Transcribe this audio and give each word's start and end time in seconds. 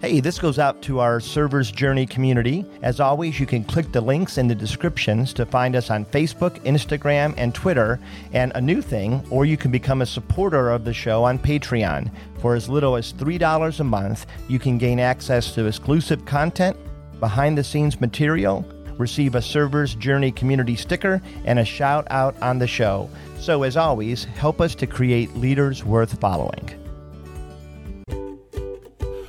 Hey, 0.00 0.20
this 0.20 0.38
goes 0.38 0.60
out 0.60 0.80
to 0.82 1.00
our 1.00 1.18
Server's 1.18 1.72
Journey 1.72 2.06
community. 2.06 2.64
As 2.82 3.00
always, 3.00 3.40
you 3.40 3.46
can 3.46 3.64
click 3.64 3.90
the 3.90 4.00
links 4.00 4.38
in 4.38 4.46
the 4.46 4.54
descriptions 4.54 5.32
to 5.32 5.44
find 5.44 5.74
us 5.74 5.90
on 5.90 6.04
Facebook, 6.04 6.56
Instagram, 6.60 7.34
and 7.36 7.52
Twitter. 7.52 7.98
And 8.32 8.52
a 8.54 8.60
new 8.60 8.80
thing, 8.80 9.26
or 9.28 9.44
you 9.44 9.56
can 9.56 9.72
become 9.72 10.00
a 10.00 10.06
supporter 10.06 10.70
of 10.70 10.84
the 10.84 10.94
show 10.94 11.24
on 11.24 11.36
Patreon. 11.36 12.12
For 12.38 12.54
as 12.54 12.68
little 12.68 12.94
as 12.94 13.12
$3 13.12 13.80
a 13.80 13.84
month, 13.84 14.26
you 14.46 14.60
can 14.60 14.78
gain 14.78 15.00
access 15.00 15.52
to 15.56 15.66
exclusive 15.66 16.24
content, 16.24 16.76
behind 17.18 17.58
the 17.58 17.64
scenes 17.64 18.00
material, 18.00 18.64
receive 18.98 19.34
a 19.34 19.42
Server's 19.42 19.96
Journey 19.96 20.30
community 20.30 20.76
sticker, 20.76 21.20
and 21.44 21.58
a 21.58 21.64
shout 21.64 22.06
out 22.12 22.40
on 22.40 22.60
the 22.60 22.68
show. 22.68 23.10
So, 23.40 23.64
as 23.64 23.76
always, 23.76 24.26
help 24.26 24.60
us 24.60 24.76
to 24.76 24.86
create 24.86 25.34
leaders 25.34 25.84
worth 25.84 26.20
following. 26.20 26.77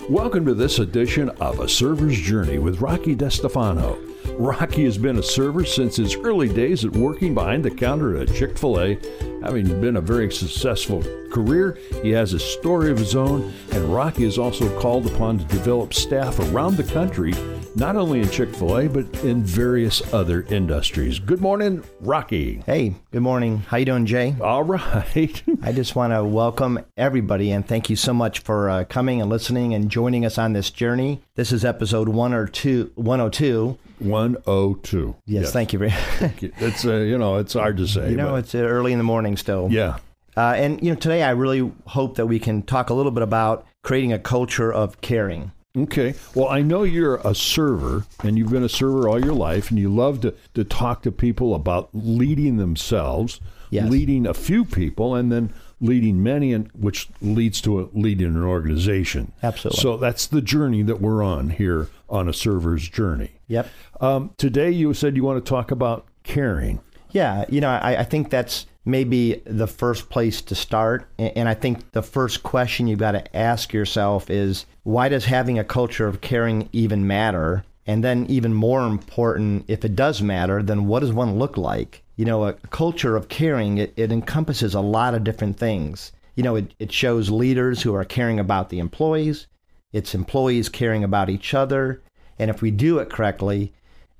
Welcome 0.10 0.44
to 0.48 0.56
this 0.56 0.80
edition 0.80 1.30
of 1.40 1.60
A 1.60 1.70
Server's 1.70 2.20
Journey 2.20 2.58
with 2.58 2.82
Rocky 2.82 3.16
DeStefano. 3.16 3.96
Rocky 4.40 4.86
has 4.86 4.98
been 4.98 5.20
a 5.20 5.24
server 5.24 5.64
since 5.64 5.98
his 5.98 6.16
early 6.16 6.50
days 6.50 6.84
at 6.84 6.94
working 6.94 7.36
behind 7.36 7.64
the 7.64 7.70
counter 7.70 8.18
at 8.18 8.34
Chick 8.34 8.58
fil 8.58 8.80
A. 8.80 8.98
Having 9.44 9.80
been 9.80 9.98
a 9.98 10.02
very 10.02 10.32
successful 10.32 11.04
career, 11.32 11.78
he 12.02 12.10
has 12.10 12.34
a 12.34 12.40
story 12.40 12.90
of 12.90 12.98
his 12.98 13.16
own, 13.16 13.54
and 13.72 13.94
Rocky 13.94 14.24
is 14.24 14.40
also 14.40 14.80
called 14.80 15.06
upon 15.06 15.38
to 15.38 15.46
develop 15.46 15.94
staff 15.94 16.40
around 16.40 16.78
the 16.78 16.92
country 16.92 17.34
not 17.76 17.96
only 17.96 18.22
in 18.22 18.30
Chick 18.30 18.54
fil 18.56 18.78
A, 18.78 18.88
but 18.88 19.06
in 19.24 19.44
various 19.44 20.14
other 20.14 20.44
industries. 20.50 21.20
Good 21.20 21.42
morning, 21.42 21.84
Rocky. 22.02 22.62
Hey, 22.66 22.96
good 23.12 23.22
morning. 23.22 23.60
How 23.60 23.78
you 23.78 23.86
doing, 23.86 24.06
Jay? 24.06 24.36
All 24.42 24.64
right. 24.64 25.42
I 25.62 25.72
just 25.72 25.96
want 25.96 26.14
to 26.14 26.24
welcome 26.24 26.80
everybody 26.98 27.52
and 27.52 27.68
thank 27.68 27.90
you 27.90 27.96
so 27.96 28.14
much 28.14 28.40
for 28.40 28.70
uh, 28.70 28.84
coming 28.86 29.22
and 29.22 29.30
listening 29.30 29.74
and 29.74 29.90
joining 29.90 30.26
us 30.26 30.38
on 30.38 30.54
this 30.54 30.72
journey. 30.72 31.22
This 31.36 31.52
is 31.52 31.64
episode 31.64 32.10
one 32.10 32.34
or 32.34 32.48
two, 32.48 32.92
102. 32.96 33.78
102. 34.00 35.16
Yes, 35.26 35.44
yes. 35.44 35.54
thank 35.54 35.74
you. 35.74 35.80
Very 35.80 35.94
it's, 36.60 36.86
uh, 36.86 36.96
you 36.98 37.18
know, 37.18 37.38
it's 37.38 37.54
hard 37.54 37.78
to 37.78 37.88
say. 37.88 38.10
You 38.10 38.18
know, 38.18 38.32
but... 38.32 38.46
it's 38.46 38.56
uh, 38.56 38.60
early 38.60 38.92
in 38.92 38.98
the 38.98 39.04
morning 39.04 39.38
still. 39.38 39.68
Yeah. 39.72 39.98
Uh, 40.36 40.54
and, 40.56 40.82
you 40.82 40.90
know, 40.90 40.96
today 40.96 41.24
I 41.24 41.32
really 41.32 41.72
hope 41.88 42.16
that 42.16 42.28
we 42.28 42.40
can 42.40 42.62
talk 42.62 42.90
a 42.90 42.94
little 42.94 43.12
bit 43.12 43.24
about 43.24 43.66
creating 43.84 44.14
a 44.14 44.20
culture 44.20 44.72
of 44.72 45.02
caring. 45.02 45.52
Okay. 45.78 46.16
Well, 46.34 46.48
I 46.48 46.62
know 46.62 46.84
you're 46.84 47.18
a 47.18 47.36
server 47.36 48.06
and 48.24 48.38
you've 48.38 48.50
been 48.50 48.64
a 48.64 48.70
server 48.70 49.08
all 49.08 49.24
your 49.24 49.34
life 49.34 49.70
and 49.70 49.80
you 49.80 49.94
love 49.94 50.22
to, 50.22 50.34
to 50.56 50.64
talk 50.64 51.04
to 51.04 51.12
people 51.12 51.54
about 51.54 51.90
leading 51.94 52.58
themselves, 52.58 53.40
yes. 53.70 53.90
leading 53.90 54.26
a 54.26 54.34
few 54.34 54.66
people, 54.66 55.14
and 55.14 55.32
then 55.32 55.54
leading 55.80 56.24
many, 56.24 56.54
and 56.54 56.72
which 56.74 57.08
leads 57.22 57.62
to 57.62 57.82
a, 57.82 57.90
leading 57.94 58.28
an 58.28 58.44
organization. 58.44 59.32
Absolutely. 59.44 59.80
So 59.80 59.98
that's 59.98 60.26
the 60.26 60.42
journey 60.42 60.82
that 60.84 61.02
we're 61.02 61.24
on 61.24 61.52
here 61.52 61.90
on 62.10 62.28
a 62.28 62.34
server's 62.34 62.90
journey. 62.90 63.32
Yep. 63.48 63.68
Um, 64.02 64.32
today 64.38 64.72
you 64.72 64.94
said 64.96 65.16
you 65.16 65.24
want 65.24 65.44
to 65.44 65.48
talk 65.48 65.70
about 65.70 66.08
caring. 66.24 66.80
Yeah. 67.12 67.46
You 67.48 67.62
know, 67.62 67.70
I, 67.70 68.00
I 68.00 68.04
think 68.04 68.32
that's 68.32 68.66
maybe 68.86 69.42
the 69.46 69.68
first 69.68 70.10
place 70.10 70.42
to 70.42 70.56
start. 70.56 71.08
And 71.18 71.48
I 71.48 71.54
think 71.54 71.92
the 71.92 72.02
first 72.02 72.44
question 72.44 72.88
you've 72.88 73.00
got 73.00 73.12
to 73.12 73.36
ask 73.36 73.74
yourself 73.74 74.30
is 74.30 74.66
why 74.84 75.10
does 75.10 75.26
having 75.26 75.60
a 75.60 75.64
culture 75.64 76.08
of 76.08 76.22
caring 76.22 76.70
even 76.72 77.06
matter? 77.06 77.64
And 77.86 78.04
then, 78.04 78.28
even 78.30 78.54
more 78.54 78.86
important, 78.86 79.66
if 79.68 79.84
it 79.84 79.96
does 79.96 80.22
matter, 80.22 80.62
then 80.62 80.86
what 80.86 81.00
does 81.00 81.12
one 81.12 81.40
look 81.40 81.58
like? 81.58 82.04
You 82.18 82.26
know, 82.26 82.46
a 82.46 82.54
culture 82.54 83.16
of 83.16 83.30
caring, 83.30 83.80
it, 83.80 83.94
it 83.96 84.12
encompasses 84.12 84.76
a 84.76 84.82
lot 84.82 85.16
of 85.16 85.24
different 85.24 85.58
things. 85.58 86.12
You 86.36 86.44
know, 86.44 86.56
it, 86.56 86.74
it 86.78 86.92
shows 86.92 87.32
leaders 87.32 87.82
who 87.82 87.96
are 87.96 88.06
caring 88.06 88.40
about 88.40 88.70
the 88.70 88.78
employees, 88.78 89.48
it's 89.92 90.14
employees 90.14 90.70
caring 90.70 91.04
about 91.04 91.32
each 91.32 91.56
other. 91.56 92.02
And 92.38 92.52
if 92.52 92.62
we 92.62 92.70
do 92.70 93.00
it 93.00 93.10
correctly, 93.10 93.74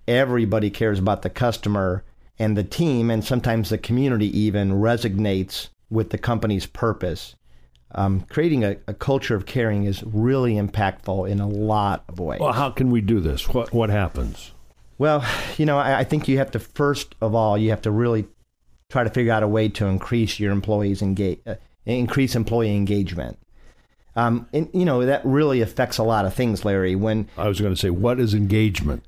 everybody 0.08 0.72
cares 0.72 0.98
about 0.98 1.22
the 1.22 1.30
customer 1.30 2.04
and 2.40 2.58
the 2.58 2.64
team 2.64 3.12
and 3.12 3.24
sometimes 3.24 3.70
the 3.70 3.78
community 3.78 4.38
even 4.38 4.72
resonates 4.72 5.70
with 5.90 6.10
the 6.10 6.18
company's 6.18 6.66
purpose. 6.66 7.36
Um, 7.92 8.22
creating 8.22 8.64
a, 8.64 8.78
a, 8.88 8.94
culture 8.94 9.36
of 9.36 9.48
caring 9.48 9.86
is 9.86 10.04
really 10.04 10.54
impactful 10.54 11.28
in 11.28 11.40
a 11.40 11.48
lot 11.48 12.04
of 12.08 12.20
ways. 12.20 12.40
Well, 12.40 12.54
how 12.54 12.70
can 12.70 12.92
we 12.92 13.02
do 13.02 13.20
this? 13.20 13.50
What 13.50 13.74
what 13.74 13.90
happens? 13.90 14.52
Well, 15.00 15.26
you 15.58 15.66
know, 15.66 15.80
I, 15.80 16.00
I 16.00 16.04
think 16.04 16.28
you 16.28 16.38
have 16.38 16.52
to 16.52 16.60
first 16.60 17.16
of 17.20 17.34
all 17.34 17.58
you 17.58 17.72
have 17.72 17.82
to 17.82 17.92
really 17.92 18.28
try 18.90 19.04
to 19.04 19.10
figure 19.10 19.34
out 19.34 19.42
a 19.42 19.48
way 19.48 19.70
to 19.70 19.88
increase 19.88 20.40
your 20.40 20.52
employees 20.52 21.02
engage, 21.02 21.40
uh, 21.48 21.56
increase 21.86 22.36
employee 22.36 22.76
engagement. 22.76 23.40
Um, 24.16 24.48
and 24.54 24.70
you 24.74 24.86
know 24.86 25.06
that 25.06 25.24
really 25.24 25.62
affects 25.62 25.98
a 25.98 26.04
lot 26.04 26.26
of 26.26 26.34
things, 26.34 26.66
Larry. 26.66 26.96
When 26.96 27.30
I 27.38 27.48
was 27.48 27.62
going 27.62 27.74
to 27.74 27.80
say, 27.80 27.90
what 27.90 28.20
is 28.20 28.34
engagement? 28.34 29.04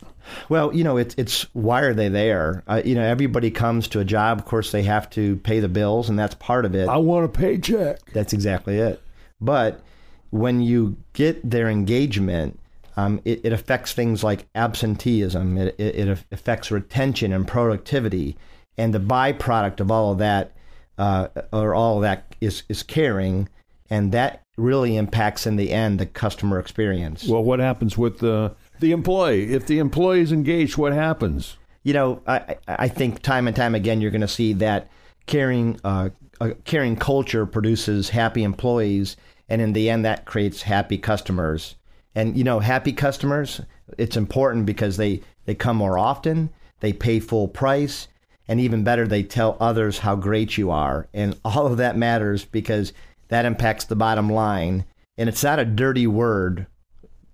Well, 0.49 0.73
you 0.73 0.83
know, 0.83 0.97
it's 0.97 1.15
it's 1.17 1.43
why 1.53 1.81
are 1.81 1.93
they 1.93 2.09
there? 2.09 2.63
Uh, 2.67 2.81
you 2.83 2.95
know, 2.95 3.03
everybody 3.03 3.51
comes 3.51 3.87
to 3.89 3.99
a 3.99 4.05
job. 4.05 4.39
Of 4.39 4.45
course, 4.45 4.71
they 4.71 4.83
have 4.83 5.09
to 5.11 5.37
pay 5.37 5.59
the 5.59 5.69
bills, 5.69 6.09
and 6.09 6.17
that's 6.17 6.35
part 6.35 6.65
of 6.65 6.75
it. 6.75 6.87
I 6.87 6.97
want 6.97 7.25
a 7.25 7.29
paycheck. 7.29 7.99
That's 8.13 8.33
exactly 8.33 8.77
it. 8.77 9.01
But 9.39 9.81
when 10.29 10.61
you 10.61 10.97
get 11.13 11.49
their 11.49 11.69
engagement, 11.69 12.59
um, 12.95 13.21
it, 13.25 13.41
it, 13.43 13.53
affects 13.53 13.93
things 13.93 14.23
like 14.23 14.47
absenteeism. 14.55 15.57
It, 15.57 15.75
it, 15.77 15.95
it, 15.95 16.25
affects 16.31 16.71
retention 16.71 17.33
and 17.33 17.47
productivity, 17.47 18.37
and 18.77 18.93
the 18.93 18.99
byproduct 18.99 19.79
of 19.79 19.91
all 19.91 20.11
of 20.11 20.19
that, 20.19 20.51
uh, 20.97 21.27
or 21.51 21.73
all 21.73 21.97
of 21.97 22.01
that, 22.03 22.35
is 22.39 22.63
is 22.69 22.83
caring, 22.83 23.49
and 23.89 24.11
that 24.11 24.40
really 24.61 24.97
impacts 24.97 25.45
in 25.45 25.55
the 25.55 25.71
end 25.71 25.99
the 25.99 26.05
customer 26.05 26.59
experience. 26.59 27.27
Well, 27.27 27.43
what 27.43 27.59
happens 27.59 27.97
with 27.97 28.19
the 28.19 28.55
the 28.79 28.91
employee. 28.91 29.53
If 29.53 29.67
the 29.67 29.79
employee 29.79 30.21
is 30.21 30.31
engaged, 30.31 30.77
what 30.77 30.93
happens? 30.93 31.57
You 31.83 31.93
know, 31.93 32.21
I, 32.27 32.57
I 32.67 32.87
think 32.87 33.21
time 33.21 33.47
and 33.47 33.55
time 33.55 33.75
again 33.75 34.01
you're 34.01 34.11
going 34.11 34.21
to 34.21 34.27
see 34.27 34.53
that 34.53 34.89
caring 35.27 35.79
uh, 35.83 36.09
a 36.39 36.53
caring 36.55 36.95
culture 36.95 37.45
produces 37.45 38.09
happy 38.09 38.43
employees, 38.43 39.15
and 39.47 39.61
in 39.61 39.73
the 39.73 39.89
end 39.89 40.03
that 40.05 40.25
creates 40.25 40.63
happy 40.63 40.97
customers. 40.97 41.75
And 42.15 42.37
you 42.37 42.43
know, 42.43 42.59
happy 42.59 42.91
customers, 42.91 43.61
it's 43.97 44.17
important 44.17 44.65
because 44.65 44.97
they 44.97 45.21
they 45.45 45.55
come 45.55 45.77
more 45.77 45.97
often, 45.97 46.49
they 46.81 46.93
pay 46.93 47.19
full 47.19 47.47
price, 47.47 48.07
and 48.47 48.59
even 48.59 48.83
better, 48.83 49.07
they 49.07 49.23
tell 49.23 49.57
others 49.59 49.99
how 49.99 50.15
great 50.15 50.57
you 50.57 50.71
are. 50.71 51.07
And 51.13 51.39
all 51.45 51.67
of 51.67 51.77
that 51.77 51.97
matters 51.97 52.45
because 52.45 52.93
that 53.31 53.45
impacts 53.45 53.85
the 53.85 53.95
bottom 53.95 54.29
line. 54.29 54.85
And 55.17 55.27
it's 55.27 55.43
not 55.43 55.59
a 55.59 55.65
dirty 55.65 56.07
word 56.07 56.67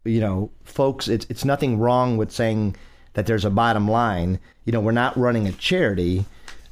you 0.07 0.21
know, 0.21 0.51
folks, 0.63 1.07
it's 1.07 1.25
it's 1.29 1.45
nothing 1.45 1.77
wrong 1.77 2.17
with 2.17 2.31
saying 2.31 2.75
that 3.13 3.25
there's 3.25 3.45
a 3.45 3.49
bottom 3.49 3.89
line. 3.89 4.39
You 4.65 4.71
know, 4.71 4.79
we're 4.79 4.91
not 4.91 5.17
running 5.17 5.47
a 5.47 5.51
charity. 5.51 6.25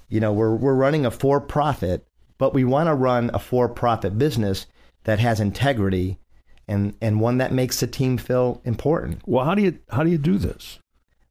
You 0.10 0.20
know, 0.20 0.34
we're 0.34 0.56
we're 0.56 0.76
running 0.76 1.06
a 1.06 1.12
for-profit, 1.12 2.08
but 2.38 2.54
we 2.54 2.64
want 2.64 2.88
to 2.88 2.94
run 2.94 3.30
a 3.34 3.40
for-profit 3.40 4.18
business 4.18 4.66
that 5.04 5.20
has 5.20 5.40
integrity 5.40 6.18
and 6.68 6.96
and 7.02 7.20
one 7.20 7.38
that 7.38 7.54
makes 7.54 7.80
the 7.80 7.88
team 7.88 8.18
feel 8.18 8.62
important. 8.64 9.22
Well, 9.26 9.46
how 9.46 9.56
do 9.56 9.62
you 9.62 9.80
how 9.90 10.04
do 10.04 10.10
you 10.10 10.18
do 10.18 10.38
this? 10.38 10.80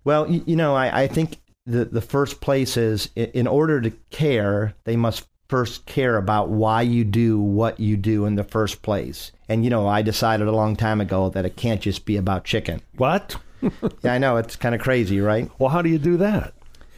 Well, 0.05 0.31
you, 0.31 0.45
you 0.47 0.57
know, 0.57 0.75
I, 0.75 1.05
I 1.05 1.07
think 1.07 1.39
the 1.67 1.87
the 1.87 2.03
first 2.03 2.41
place 2.41 2.77
is 2.77 3.09
in 3.17 3.47
order 3.47 3.81
to 3.81 3.91
care, 4.11 4.75
they 4.85 4.97
must 4.97 5.27
first 5.49 5.87
care 5.87 6.17
about 6.17 6.49
why 6.49 6.83
you 6.83 7.05
do 7.05 7.39
what 7.39 7.79
you 7.79 7.97
do 7.97 8.25
in 8.25 8.35
the 8.35 8.45
first 8.45 8.83
place. 8.83 9.33
And 9.49 9.65
you 9.65 9.71
know, 9.71 9.87
I 9.87 10.03
decided 10.03 10.47
a 10.47 10.53
long 10.53 10.77
time 10.77 11.01
ago 11.01 11.29
that 11.31 11.45
it 11.45 11.57
can't 11.57 11.81
just 11.81 12.05
be 12.05 12.17
about 12.17 12.45
chicken. 12.45 12.81
What? 12.97 13.37
yeah, 14.03 14.15
I 14.15 14.19
know 14.19 14.37
it's 14.37 14.57
kind 14.57 14.75
of 14.75 14.81
crazy, 14.81 15.21
right? 15.21 15.51
Well, 15.59 15.71
how 15.71 15.83
do 15.83 15.89
you 15.89 15.99
do 15.99 16.17
that? 16.19 16.55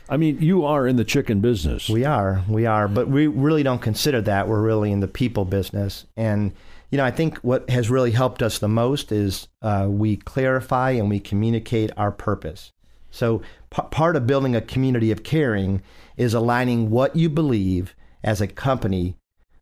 I 0.08 0.16
mean, 0.16 0.40
you 0.40 0.64
are 0.64 0.86
in 0.86 0.96
the 0.96 1.04
chicken 1.04 1.40
business. 1.40 1.88
We 1.88 2.04
are, 2.04 2.44
we 2.48 2.64
are, 2.64 2.86
but 2.86 3.08
we 3.08 3.26
really 3.26 3.64
don't 3.64 3.82
consider 3.82 4.20
that. 4.22 4.46
We're 4.46 4.62
really 4.62 4.92
in 4.92 5.00
the 5.00 5.08
people 5.08 5.44
business, 5.44 6.06
and 6.16 6.52
you 6.90 6.98
know, 6.98 7.04
I 7.04 7.10
think 7.10 7.38
what 7.38 7.68
has 7.68 7.90
really 7.90 8.12
helped 8.12 8.42
us 8.42 8.58
the 8.58 8.68
most 8.68 9.10
is 9.10 9.48
uh, 9.62 9.88
we 9.90 10.16
clarify 10.16 10.92
and 10.92 11.08
we 11.08 11.18
communicate 11.18 11.90
our 11.96 12.12
purpose. 12.12 12.72
So, 13.10 13.42
p- 13.70 13.82
part 13.90 14.14
of 14.14 14.26
building 14.26 14.54
a 14.54 14.60
community 14.60 15.10
of 15.10 15.24
caring 15.24 15.82
is 16.16 16.34
aligning 16.34 16.90
what 16.90 17.16
you 17.16 17.28
believe 17.28 17.94
as 18.26 18.40
a 18.40 18.46
company 18.46 19.16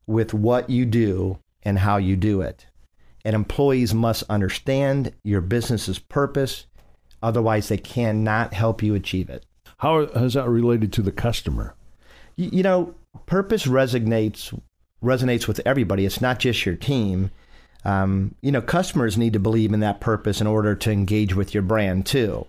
with 0.07 0.35
what 0.35 0.69
you 0.71 0.85
do 0.87 1.39
and 1.63 1.79
how 1.79 1.99
you 1.99 2.17
do 2.17 2.41
it. 2.41 2.67
And 3.25 3.35
employees 3.35 3.95
must 3.95 4.25
understand 4.29 5.13
your 5.23 5.41
business's 5.41 5.99
purpose, 5.99 6.67
otherwise, 7.23 7.69
they 7.69 7.79
cannot 7.79 8.53
help 8.53 8.83
you 8.83 8.95
achieve 8.95 9.31
it. 9.31 9.47
How 9.79 10.01
is 10.01 10.35
that 10.35 10.49
related 10.49 10.93
to 10.95 11.03
the 11.03 11.13
customer? 11.13 11.75
You, 12.37 12.51
you 12.53 12.63
know, 12.63 12.95
purpose 13.27 13.67
resonates 13.67 14.59
resonates 15.03 15.47
with 15.47 15.61
everybody. 15.67 16.07
It's 16.07 16.21
not 16.21 16.39
just 16.39 16.65
your 16.65 16.77
team. 16.77 17.31
Um, 17.85 18.35
you 18.41 18.51
know, 18.51 18.63
customers 18.63 19.19
need 19.19 19.35
to 19.35 19.39
believe 19.39 19.73
in 19.75 19.81
that 19.81 20.01
purpose 20.01 20.41
in 20.41 20.47
order 20.47 20.75
to 20.75 20.91
engage 20.91 21.35
with 21.35 21.53
your 21.53 21.63
brand 21.63 22.07
too. 22.07 22.47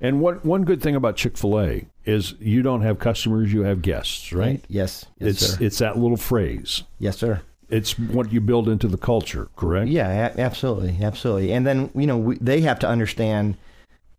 And 0.00 0.20
one 0.20 0.36
one 0.36 0.64
good 0.64 0.80
thing 0.82 0.94
about 0.94 1.16
Chick 1.16 1.36
Fil 1.36 1.60
A 1.60 1.86
is 2.04 2.34
you 2.38 2.62
don't 2.62 2.82
have 2.82 2.98
customers, 2.98 3.52
you 3.52 3.62
have 3.62 3.82
guests, 3.82 4.32
right? 4.32 4.64
Yes, 4.68 5.06
yes 5.18 5.30
it's 5.30 5.46
sir. 5.46 5.64
it's 5.64 5.78
that 5.78 5.98
little 5.98 6.16
phrase. 6.16 6.84
Yes, 6.98 7.18
sir. 7.18 7.42
It's 7.68 7.98
what 7.98 8.32
you 8.32 8.40
build 8.40 8.68
into 8.68 8.88
the 8.88 8.96
culture, 8.96 9.48
correct? 9.56 9.90
Yeah, 9.90 10.08
a- 10.08 10.40
absolutely, 10.40 10.98
absolutely. 11.02 11.52
And 11.52 11.66
then 11.66 11.90
you 11.94 12.06
know 12.06 12.16
we, 12.16 12.38
they 12.38 12.60
have 12.62 12.78
to 12.80 12.88
understand 12.88 13.56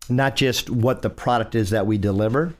not 0.10 0.36
just 0.36 0.70
what 0.70 1.02
the 1.02 1.10
product 1.10 1.56
is 1.56 1.70
that 1.70 1.88
we 1.88 1.98
deliver, 1.98 2.54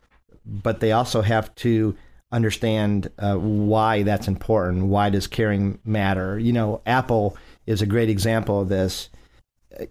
but 0.46 0.80
they 0.80 0.92
also 0.92 1.22
have 1.22 1.54
to 1.56 1.96
understand 2.32 3.10
uh, 3.18 3.36
why 3.36 4.04
that's 4.04 4.28
important. 4.28 4.86
Why 4.86 5.10
does 5.10 5.28
caring 5.28 5.80
matter? 5.84 6.40
You 6.40 6.54
know, 6.54 6.82
Apple 6.86 7.36
is 7.66 7.82
a 7.82 7.86
great 7.86 8.10
example 8.10 8.62
of 8.62 8.70
this. 8.70 9.10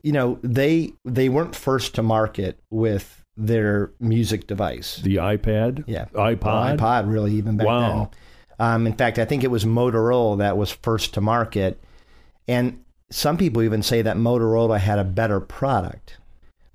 You 0.02 0.12
know, 0.12 0.38
they 0.42 0.92
they 1.04 1.28
weren't 1.28 1.54
first 1.54 1.94
to 1.94 2.02
market 2.02 2.58
with 2.70 3.24
their 3.36 3.92
music 4.00 4.46
device. 4.46 4.96
The 4.96 5.16
iPad, 5.16 5.84
Yeah, 5.86 6.06
iPod, 6.14 6.78
iPod, 6.78 7.10
really 7.10 7.34
even 7.34 7.56
back 7.56 7.66
Wow. 7.66 7.80
then. 7.80 8.08
Um, 8.60 8.86
in 8.88 8.94
fact, 8.94 9.20
I 9.20 9.24
think 9.24 9.44
it 9.44 9.52
was 9.52 9.64
Motorola 9.64 10.38
that 10.38 10.56
was 10.56 10.72
first 10.72 11.14
to 11.14 11.20
market, 11.20 11.80
and 12.48 12.82
some 13.10 13.36
people 13.36 13.62
even 13.62 13.82
say 13.82 14.02
that 14.02 14.16
Motorola 14.16 14.80
had 14.80 14.98
a 14.98 15.04
better 15.04 15.38
product, 15.38 16.18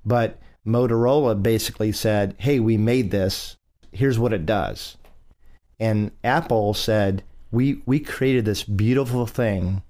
but 0.06 0.38
Motorola 0.66 1.40
basically 1.40 1.92
said, 1.92 2.34
"Hey, 2.38 2.58
we 2.58 2.78
made 2.78 3.10
this. 3.10 3.58
Here's 3.92 4.18
what 4.18 4.32
it 4.32 4.46
does," 4.46 4.96
and 5.78 6.10
Apple 6.24 6.72
said, 6.72 7.22
"We 7.52 7.82
we 7.84 8.00
created 8.00 8.46
this 8.46 8.64
beautiful 8.64 9.26
thing, 9.26 9.82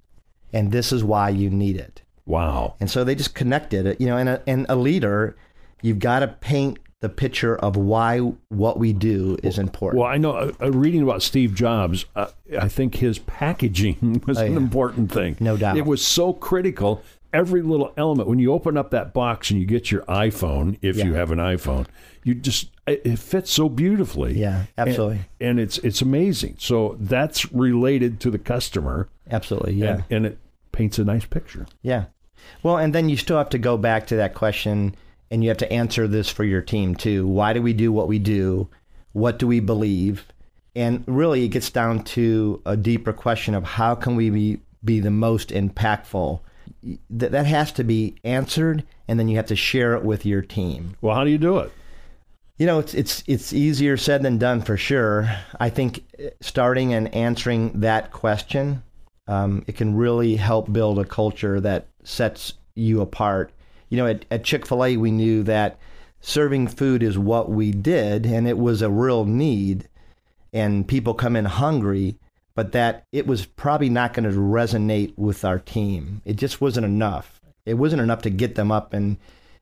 and 0.51 0.73
this 0.73 0.91
is 0.91 1.01
why 1.01 1.29
you 1.29 1.49
need 1.49 1.77
it." 1.77 2.01
Wow. 2.25 2.75
And 2.79 2.89
so 2.89 3.03
they 3.03 3.15
just 3.15 3.35
connected 3.35 3.85
it, 3.85 4.01
you 4.01 4.07
know, 4.07 4.17
and 4.17 4.29
a, 4.29 4.41
and 4.47 4.65
a 4.69 4.75
leader, 4.75 5.35
you've 5.81 5.99
got 5.99 6.19
to 6.19 6.27
paint 6.27 6.79
the 7.01 7.09
picture 7.09 7.55
of 7.57 7.75
why 7.75 8.19
what 8.49 8.79
we 8.79 8.91
do 8.93 9.37
is 9.43 9.59
important. 9.59 10.01
Well, 10.01 10.09
I 10.09 10.17
know. 10.17 10.31
Uh, 10.31 10.51
uh, 10.61 10.71
reading 10.71 11.03
about 11.03 11.21
Steve 11.21 11.53
Jobs, 11.53 12.05
uh, 12.15 12.27
I 12.59 12.67
think 12.67 12.95
his 12.95 13.19
packaging 13.19 14.23
was 14.27 14.37
an 14.39 14.43
Oh, 14.47 14.51
yeah. 14.51 14.57
important 14.57 15.11
thing. 15.11 15.37
No 15.39 15.55
doubt. 15.57 15.77
it 15.77 15.85
was 15.85 16.05
so 16.05 16.33
critical. 16.33 17.03
Every 17.33 17.61
little 17.61 17.93
element. 17.97 18.29
When 18.29 18.39
you 18.39 18.53
open 18.53 18.77
up 18.77 18.91
that 18.91 19.13
box 19.13 19.51
and 19.51 19.59
you 19.59 19.65
get 19.65 19.91
your 19.91 20.03
iPhone, 20.03 20.77
if 20.81 20.95
you 20.95 21.15
have 21.15 21.31
an 21.31 21.37
iPhone, 21.37 21.85
you 22.23 22.33
just 22.33 22.69
it, 22.87 23.01
it 23.03 23.19
fits 23.19 23.51
so 23.51 23.67
beautifully. 23.67 24.39
Yeah, 24.39 24.63
absolutely. 24.77 25.19
And, 25.41 25.49
and 25.49 25.59
it's 25.59 25.77
it's 25.79 26.01
amazing. 26.01 26.55
So 26.59 26.95
that's 26.97 27.51
related 27.51 28.21
to 28.21 28.31
the 28.31 28.39
customer, 28.39 29.09
Absolutely. 29.29 29.73
Yeah. 29.73 29.95
and, 29.95 30.03
and 30.09 30.25
it 30.27 30.37
paints 30.71 30.97
a 30.97 31.03
nice 31.03 31.25
picture. 31.25 31.67
Yeah. 31.81 32.05
Well, 32.63 32.77
and 32.77 32.93
then 32.93 33.09
you 33.09 33.17
still 33.17 33.37
have 33.37 33.49
to 33.49 33.57
go 33.57 33.77
back 33.77 34.07
to 34.07 34.15
that 34.17 34.33
question 34.33 34.95
and 35.31 35.43
you 35.43 35.49
have 35.49 35.57
to 35.57 35.71
answer 35.71 36.07
this 36.07 36.29
for 36.29 36.43
your 36.43 36.61
team 36.61 36.95
too. 36.95 37.27
Why 37.27 37.53
do 37.53 37.61
we 37.61 37.73
do 37.73 37.91
what 37.91 38.07
we 38.07 38.19
do? 38.19 38.69
What 39.13 39.39
do 39.39 39.47
we 39.47 39.59
believe? 39.59 40.25
And 40.75 41.03
really, 41.07 41.45
it 41.45 41.49
gets 41.49 41.69
down 41.69 42.03
to 42.03 42.61
a 42.65 42.75
deeper 42.75 43.13
question 43.13 43.55
of 43.55 43.63
how 43.63 43.95
can 43.95 44.15
we 44.15 44.29
be, 44.29 44.59
be 44.83 44.99
the 44.99 45.11
most 45.11 45.49
impactful? 45.49 46.41
That, 47.09 47.31
that 47.31 47.45
has 47.45 47.71
to 47.73 47.83
be 47.83 48.15
answered, 48.23 48.83
and 49.07 49.19
then 49.19 49.27
you 49.27 49.37
have 49.37 49.47
to 49.47 49.55
share 49.55 49.95
it 49.95 50.03
with 50.03 50.25
your 50.25 50.41
team. 50.41 50.95
Well, 51.01 51.15
how 51.15 51.23
do 51.23 51.29
you 51.29 51.37
do 51.37 51.59
it? 51.59 51.71
You 52.57 52.65
know, 52.65 52.79
it's 52.79 52.93
it's 52.93 53.23
it's 53.27 53.51
easier 53.53 53.97
said 53.97 54.23
than 54.23 54.37
done 54.37 54.61
for 54.61 54.77
sure. 54.77 55.29
I 55.59 55.69
think 55.69 56.05
uh, 56.17 56.29
starting 56.41 56.93
and 56.93 57.13
answering 57.13 57.81
that 57.81 58.11
question, 58.11 58.83
um, 59.27 59.63
it 59.67 59.75
can 59.75 59.95
really 59.95 60.35
help 60.35 60.71
build 60.71 60.99
a 60.99 61.05
culture 61.05 61.59
that 61.61 61.87
sets 62.03 62.53
you 62.75 63.01
apart. 63.01 63.51
You 63.89 63.97
know, 63.97 64.07
at, 64.07 64.25
at 64.29 64.43
Chick 64.43 64.65
Fil 64.65 64.83
A, 64.83 64.97
we 64.97 65.11
knew 65.11 65.43
that 65.43 65.79
serving 66.21 66.67
food 66.67 67.03
is 67.03 67.17
what 67.17 67.49
we 67.49 67.71
did, 67.71 68.25
and 68.25 68.47
it 68.47 68.57
was 68.57 68.81
a 68.81 68.89
real 68.89 69.25
need, 69.25 69.87
and 70.53 70.87
people 70.87 71.13
come 71.13 71.35
in 71.35 71.45
hungry. 71.45 72.17
But 72.53 72.71
that 72.71 73.05
it 73.11 73.27
was 73.27 73.45
probably 73.45 73.89
not 73.89 74.13
going 74.13 74.31
to 74.31 74.39
resonate 74.39 75.13
with 75.17 75.43
our 75.43 75.59
team. 75.59 76.21
It 76.23 76.37
just 76.37 76.61
wasn't 76.61 76.85
enough. 76.85 77.41
It 77.65 77.73
wasn't 77.73 78.01
enough 78.01 78.21
to 78.21 78.29
get 78.29 78.55
them 78.55 78.71
up 78.71 78.93
and 78.93 79.17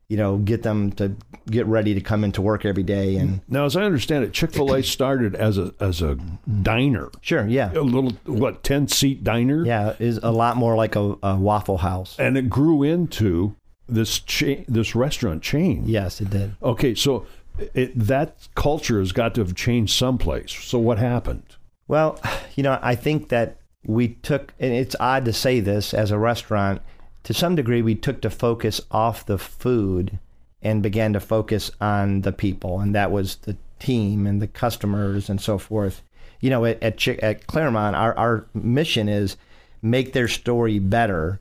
you 0.10 0.18
know, 0.18 0.38
get 0.38 0.64
them 0.64 0.92
to 0.94 1.16
get 1.50 1.66
ready 1.66 1.94
to 1.94 2.02
come 2.02 2.24
into 2.24 2.42
work 2.42 2.66
every 2.66 2.84
day. 2.84 3.16
And 3.16 3.42
Now, 3.48 3.66
as 3.66 3.76
I 3.76 3.84
understand 3.84 4.24
it, 4.24 4.34
Chick 4.34 4.52
Fil 4.54 4.74
A 4.74 4.84
started 4.98 5.36
as 5.36 5.58
a 5.58 5.74
as 5.80 6.02
a 6.02 6.16
diner, 6.62 7.10
sure, 7.22 7.48
yeah, 7.48 7.72
a 7.74 7.82
little 7.82 8.12
what 8.26 8.64
ten 8.64 8.88
seat 8.88 9.24
diner, 9.24 9.66
yeah, 9.66 9.96
is 10.00 10.20
a 10.24 10.32
lot 10.32 10.58
more 10.58 10.76
like 10.76 10.96
a, 10.96 11.16
a 11.24 11.36
Waffle 11.36 11.78
House. 11.78 12.16
and 12.20 12.38
it 12.38 12.50
grew 12.50 12.84
into 12.84 13.56
this 13.88 14.20
cha- 14.20 14.64
this 14.68 14.96
restaurant 14.96 15.42
chain. 15.44 15.84
Yes, 15.86 16.22
it 16.22 16.30
did. 16.30 16.56
Okay, 16.62 16.96
so 16.96 17.26
it, 17.74 17.92
that 17.98 18.48
culture 18.56 19.00
has 19.00 19.12
got 19.12 19.36
to 19.36 19.42
have 19.42 19.56
changed 19.56 19.96
someplace. 19.96 20.52
So 20.52 20.80
what 20.80 20.98
happened? 21.00 21.44
Well, 21.88 22.20
you 22.56 22.64
know, 22.64 22.80
I 22.82 22.96
think 22.96 23.30
that 23.30 23.58
we 23.86 24.10
took, 24.10 24.54
and 24.60 24.74
it's 24.74 24.96
odd 25.00 25.26
to 25.26 25.34
say 25.34 25.60
this 25.60 25.94
as 25.94 26.10
a 26.12 26.18
restaurant, 26.18 26.82
to 27.24 27.34
some 27.34 27.56
degree, 27.56 27.82
we 27.82 27.96
took 27.96 28.22
the 28.22 28.30
focus 28.30 28.82
off 28.92 29.26
the 29.26 29.38
food 29.38 30.20
and 30.62 30.84
began 30.84 31.14
to 31.14 31.20
focus 31.20 31.72
on 31.82 32.22
the 32.22 32.32
people, 32.32 32.80
and 32.80 32.94
that 32.96 33.12
was 33.12 33.38
the 33.38 33.58
team 33.80 34.26
and 34.26 34.42
the 34.42 34.48
customers 34.48 35.30
and 35.30 35.42
so 35.42 35.58
forth. 35.58 36.02
You 36.40 36.50
know, 36.50 36.66
at 36.66 36.82
at, 36.84 37.08
at 37.08 37.48
Claremont, 37.48 37.96
our 37.96 38.18
our 38.18 38.46
mission 38.54 39.08
is 39.08 39.38
make 39.82 40.14
their 40.14 40.28
story 40.28 40.80
better. 40.80 41.40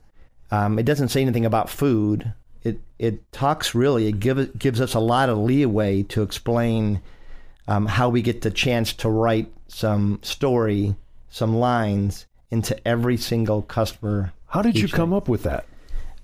Um, 0.51 0.77
it 0.77 0.85
doesn't 0.85 1.09
say 1.09 1.21
anything 1.21 1.45
about 1.45 1.69
food. 1.69 2.33
It 2.63 2.79
it 2.99 3.31
talks 3.31 3.75
really. 3.75 4.07
It 4.07 4.19
gives 4.19 4.47
gives 4.57 4.79
us 4.79 4.93
a 4.93 4.99
lot 4.99 5.29
of 5.29 5.37
leeway 5.37 6.03
to 6.03 6.21
explain 6.21 7.01
um, 7.67 7.87
how 7.87 8.09
we 8.09 8.21
get 8.21 8.41
the 8.41 8.51
chance 8.51 8.93
to 8.93 9.09
write 9.09 9.51
some 9.67 10.19
story, 10.21 10.95
some 11.29 11.55
lines 11.55 12.25
into 12.51 12.87
every 12.87 13.17
single 13.17 13.61
customer. 13.63 14.33
How 14.47 14.61
did 14.61 14.77
you 14.77 14.87
come 14.87 15.13
up 15.13 15.27
with 15.27 15.43
that? 15.43 15.65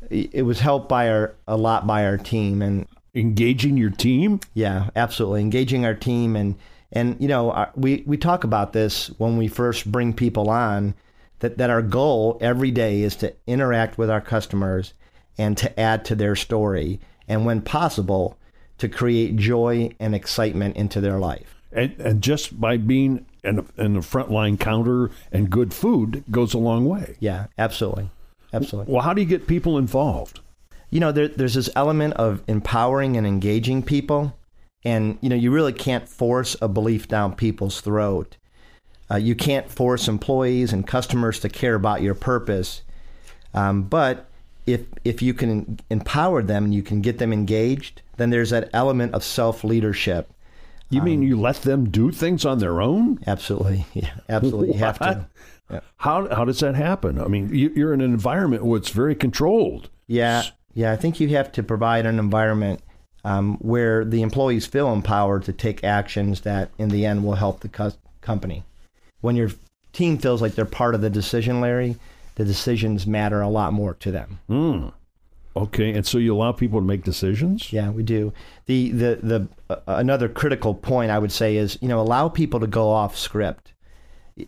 It 0.10 0.44
was 0.44 0.60
helped 0.60 0.90
by 0.90 1.10
our 1.10 1.36
a 1.48 1.58
lot 1.58 1.86
by 1.86 2.06
our 2.06 2.18
team, 2.18 2.62
and 2.62 2.88
Engaging 3.16 3.76
your 3.76 3.90
team? 3.90 4.40
yeah, 4.54 4.90
absolutely 4.96 5.42
engaging 5.42 5.84
our 5.84 5.96
team, 5.96 6.36
and 6.36 6.56
and 6.92 7.16
you 7.20 7.28
know 7.28 7.52
our, 7.52 7.72
we 7.76 8.04
we 8.06 8.18
talk 8.18 8.44
about 8.44 8.74
this 8.74 9.08
when 9.18 9.38
we 9.38 9.48
first 9.48 9.92
bring 9.92 10.14
people 10.14 10.50
on, 10.50 10.94
that 11.40 11.58
that 11.58 11.70
our 11.70 11.82
goal 11.82 12.38
every 12.40 12.72
day 12.72 13.02
is 13.02 13.16
to 13.18 13.34
interact 13.48 13.98
with 13.98 14.10
our 14.10 14.22
customers 14.22 14.94
and 15.38 15.58
to 15.58 15.80
add 15.80 16.06
to 16.06 16.16
their 16.16 16.36
story, 16.36 17.00
and 17.28 17.46
when 17.46 17.62
possible, 17.62 18.38
to 18.78 18.88
create 18.88 19.36
joy 19.38 19.90
and 20.00 20.14
excitement 20.14 20.76
into 20.76 21.02
their 21.02 21.18
life. 21.18 21.56
And, 21.72 21.96
and 22.00 22.22
just 22.22 22.60
by 22.60 22.78
being 22.78 23.26
in, 23.44 23.68
in 23.78 23.94
the 23.94 24.00
frontline 24.00 24.60
counter 24.60 25.12
and 25.32 25.50
good 25.50 25.74
food 25.74 26.24
goes 26.30 26.54
a 26.54 26.58
long 26.58 26.86
way. 26.86 27.16
Yeah, 27.20 27.48
absolutely, 27.58 28.10
absolutely. 28.54 28.94
Well, 28.94 29.04
how 29.04 29.14
do 29.14 29.22
you 29.22 29.28
get 29.28 29.48
people 29.48 29.78
involved? 29.78 30.40
you 30.90 31.00
know, 31.00 31.12
there, 31.12 31.28
there's 31.28 31.54
this 31.54 31.70
element 31.76 32.16
of 32.16 32.44
empowering 32.48 33.16
and 33.18 33.26
engaging 33.26 33.84
people. 33.84 34.36
And, 34.84 35.18
you 35.22 35.30
know, 35.30 35.36
you 35.36 35.52
really 35.52 35.74
can't 35.74 36.08
force 36.08 36.56
a 36.62 36.68
belief 36.68 37.08
down 37.08 37.36
people's 37.36 37.82
throat. 37.82 38.38
Uh, 39.12 39.18
you 39.18 39.36
can't 39.36 39.70
force 39.70 40.08
employees 40.08 40.72
and 40.72 40.88
customers 40.88 41.40
to 41.42 41.50
care 41.50 41.76
about 41.76 42.02
your 42.02 42.16
purpose. 42.16 42.82
Um, 43.54 43.84
but 43.84 44.28
if, 44.66 44.82
if 45.04 45.22
you 45.22 45.34
can 45.34 45.80
empower 45.90 46.42
them 46.44 46.66
and 46.66 46.74
you 46.74 46.84
can 46.84 47.02
get 47.02 47.18
them 47.18 47.34
engaged, 47.34 48.02
then 48.18 48.30
there's 48.30 48.52
that 48.52 48.70
element 48.74 49.14
of 49.14 49.24
self 49.24 49.64
leadership. 49.64 50.32
You 50.92 51.04
mean 51.04 51.22
you 51.22 51.40
let 51.40 51.58
them 51.58 51.92
do 51.92 52.12
things 52.12 52.46
on 52.46 52.58
their 52.58 52.82
own? 52.82 53.20
Absolutely. 53.28 53.86
Yeah, 53.94 54.10
absolutely. 54.28 54.74
You 54.74 54.80
have 54.80 54.98
to. 55.00 55.28
What? 55.70 55.84
How, 55.98 56.34
how 56.34 56.46
does 56.46 56.60
that 56.60 56.76
happen? 56.76 57.20
I 57.20 57.28
mean, 57.28 57.54
you, 57.54 57.72
you're 57.76 57.94
in 57.94 58.02
an 58.02 58.12
environment 58.12 58.66
where 58.66 58.78
it's 58.78 58.90
very 58.90 59.16
controlled. 59.16 59.90
Yeah, 60.08 60.44
yeah. 60.74 60.92
I 60.92 60.96
think 60.96 61.20
you 61.20 61.30
have 61.30 61.52
to 61.54 61.64
provide 61.64 62.06
an 62.06 62.20
environment 62.20 62.82
um, 63.24 63.58
where 63.58 64.04
the 64.04 64.22
employees 64.22 64.66
feel 64.66 64.92
empowered 64.92 65.44
to 65.44 65.54
take 65.54 65.84
actions 65.84 66.42
that, 66.42 66.72
in 66.78 66.90
the 66.90 67.06
end, 67.06 67.24
will 67.24 67.36
help 67.36 67.62
the 67.62 67.70
cus- 67.70 67.98
company. 68.22 68.64
When 69.22 69.36
your 69.36 69.52
team 69.94 70.18
feels 70.18 70.42
like 70.42 70.56
they're 70.56 70.66
part 70.66 70.96
of 70.96 71.02
the 71.02 71.10
decision, 71.10 71.62
Larry, 71.62 71.98
the 72.36 72.46
decisions 72.46 73.06
matter 73.06 73.42
a 73.42 73.50
lot 73.50 73.74
more 73.74 73.94
to 73.96 74.12
them. 74.12 74.40
Hmm. 74.48 74.88
Okay, 75.56 75.92
and 75.94 76.06
so 76.06 76.18
you 76.18 76.34
allow 76.36 76.52
people 76.52 76.80
to 76.80 76.86
make 76.86 77.04
decisions? 77.04 77.74
Yeah, 77.74 77.90
we 77.90 78.04
do. 78.04 78.32
The 78.68 78.92
the 78.92 79.20
the 79.22 79.48
uh, 79.70 79.80
another 79.88 80.30
critical 80.30 80.74
point 80.74 81.12
I 81.12 81.20
would 81.20 81.32
say 81.32 81.58
is 81.58 81.78
you 81.82 81.88
know 81.88 82.00
allow 82.00 82.30
people 82.30 82.60
to 82.60 82.68
go 82.68 82.90
off 82.90 83.18
script. 83.18 83.74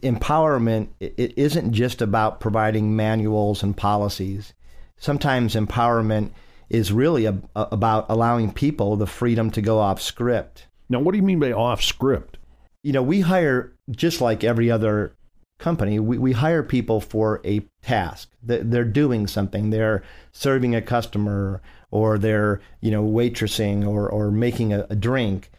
Empowerment 0.01 0.89
it 0.99 1.33
isn't 1.37 1.73
just 1.73 2.01
about 2.01 2.39
providing 2.39 2.95
manuals 2.95 3.63
and 3.63 3.75
policies. 3.75 4.53
Sometimes 4.97 5.55
empowerment 5.55 6.31
is 6.69 6.91
really 6.91 7.25
a, 7.25 7.37
a- 7.55 7.67
about 7.71 8.05
allowing 8.09 8.51
people 8.53 8.95
the 8.95 9.07
freedom 9.07 9.49
to 9.51 9.61
go 9.61 9.79
off 9.79 10.01
script. 10.01 10.67
Now, 10.89 10.99
what 10.99 11.11
do 11.11 11.17
you 11.17 11.23
mean 11.23 11.39
by 11.39 11.51
off 11.51 11.81
script? 11.83 12.37
You 12.83 12.93
know, 12.93 13.03
we 13.03 13.21
hire 13.21 13.73
just 13.89 14.21
like 14.21 14.43
every 14.43 14.69
other 14.71 15.15
company. 15.59 15.99
We, 15.99 16.17
we 16.17 16.31
hire 16.33 16.63
people 16.63 17.01
for 17.01 17.41
a 17.45 17.61
task. 17.81 18.29
They- 18.43 18.61
They're 18.61 18.83
doing 18.85 19.27
something. 19.27 19.69
They're 19.69 20.03
serving 20.31 20.75
a 20.75 20.81
customer, 20.81 21.61
or 21.91 22.17
they're 22.17 22.61
you 22.79 22.91
know 22.91 23.03
waitressing, 23.03 23.85
or 23.87 24.09
or 24.09 24.31
making 24.31 24.73
a, 24.73 24.85
a 24.89 24.95
drink. 24.95 25.51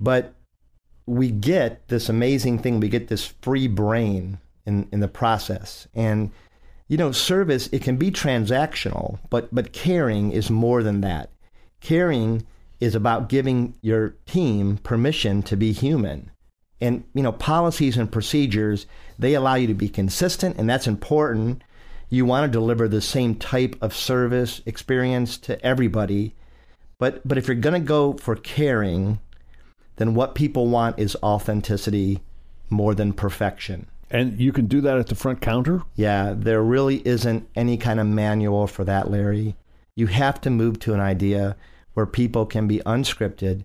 But 0.00 0.33
we 1.06 1.30
get 1.30 1.88
this 1.88 2.08
amazing 2.08 2.58
thing. 2.58 2.80
We 2.80 2.88
get 2.88 3.08
this 3.08 3.26
free 3.42 3.68
brain, 3.68 4.38
in, 4.66 4.88
in 4.92 5.00
the 5.00 5.08
process. 5.08 5.86
And, 5.94 6.30
you 6.88 6.96
know, 6.96 7.12
service, 7.12 7.68
it 7.72 7.82
can 7.82 7.96
be 7.96 8.10
transactional, 8.10 9.18
but, 9.30 9.54
but 9.54 9.72
caring 9.72 10.32
is 10.32 10.50
more 10.50 10.82
than 10.82 11.00
that. 11.02 11.30
Caring 11.80 12.46
is 12.80 12.94
about 12.94 13.28
giving 13.28 13.74
your 13.82 14.10
team 14.26 14.78
permission 14.78 15.42
to 15.44 15.56
be 15.56 15.72
human. 15.72 16.30
And, 16.80 17.04
you 17.14 17.22
know, 17.22 17.32
policies 17.32 17.96
and 17.96 18.10
procedures, 18.10 18.86
they 19.18 19.34
allow 19.34 19.54
you 19.54 19.66
to 19.68 19.74
be 19.74 19.88
consistent, 19.88 20.56
and 20.58 20.68
that's 20.68 20.86
important. 20.86 21.62
You 22.10 22.26
want 22.26 22.44
to 22.44 22.58
deliver 22.58 22.88
the 22.88 23.00
same 23.00 23.36
type 23.36 23.76
of 23.80 23.94
service 23.94 24.60
experience 24.66 25.38
to 25.38 25.64
everybody. 25.64 26.34
But, 26.98 27.26
but 27.26 27.38
if 27.38 27.48
you're 27.48 27.54
going 27.54 27.80
to 27.80 27.86
go 27.86 28.14
for 28.14 28.36
caring, 28.36 29.18
then 29.96 30.14
what 30.14 30.34
people 30.34 30.68
want 30.68 30.98
is 30.98 31.16
authenticity 31.22 32.20
more 32.70 32.94
than 32.94 33.12
perfection. 33.12 33.86
And 34.10 34.38
you 34.38 34.52
can 34.52 34.66
do 34.66 34.80
that 34.82 34.98
at 34.98 35.08
the 35.08 35.14
front 35.14 35.40
counter? 35.40 35.82
Yeah, 35.96 36.34
there 36.36 36.62
really 36.62 37.06
isn't 37.06 37.48
any 37.56 37.76
kind 37.76 37.98
of 37.98 38.06
manual 38.06 38.66
for 38.66 38.84
that, 38.84 39.10
Larry. 39.10 39.56
You 39.96 40.06
have 40.08 40.40
to 40.42 40.50
move 40.50 40.78
to 40.80 40.94
an 40.94 41.00
idea 41.00 41.56
where 41.94 42.06
people 42.06 42.46
can 42.46 42.66
be 42.66 42.80
unscripted, 42.80 43.64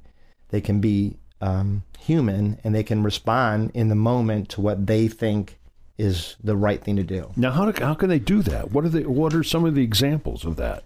they 0.49 0.61
can 0.61 0.79
be 0.79 1.17
um, 1.41 1.83
human, 1.99 2.59
and 2.63 2.73
they 2.73 2.83
can 2.83 3.03
respond 3.03 3.71
in 3.73 3.89
the 3.89 3.95
moment 3.95 4.49
to 4.49 4.61
what 4.61 4.87
they 4.87 5.07
think 5.07 5.59
is 5.97 6.35
the 6.43 6.55
right 6.55 6.83
thing 6.83 6.95
to 6.95 7.03
do. 7.03 7.31
Now, 7.35 7.51
how, 7.51 7.69
do, 7.69 7.83
how 7.83 7.93
can 7.93 8.09
they 8.09 8.19
do 8.19 8.41
that? 8.43 8.71
What 8.71 8.85
are 8.85 8.89
the, 8.89 9.03
what 9.09 9.33
are 9.33 9.43
some 9.43 9.65
of 9.65 9.75
the 9.75 9.83
examples 9.83 10.45
of 10.45 10.55
that? 10.55 10.83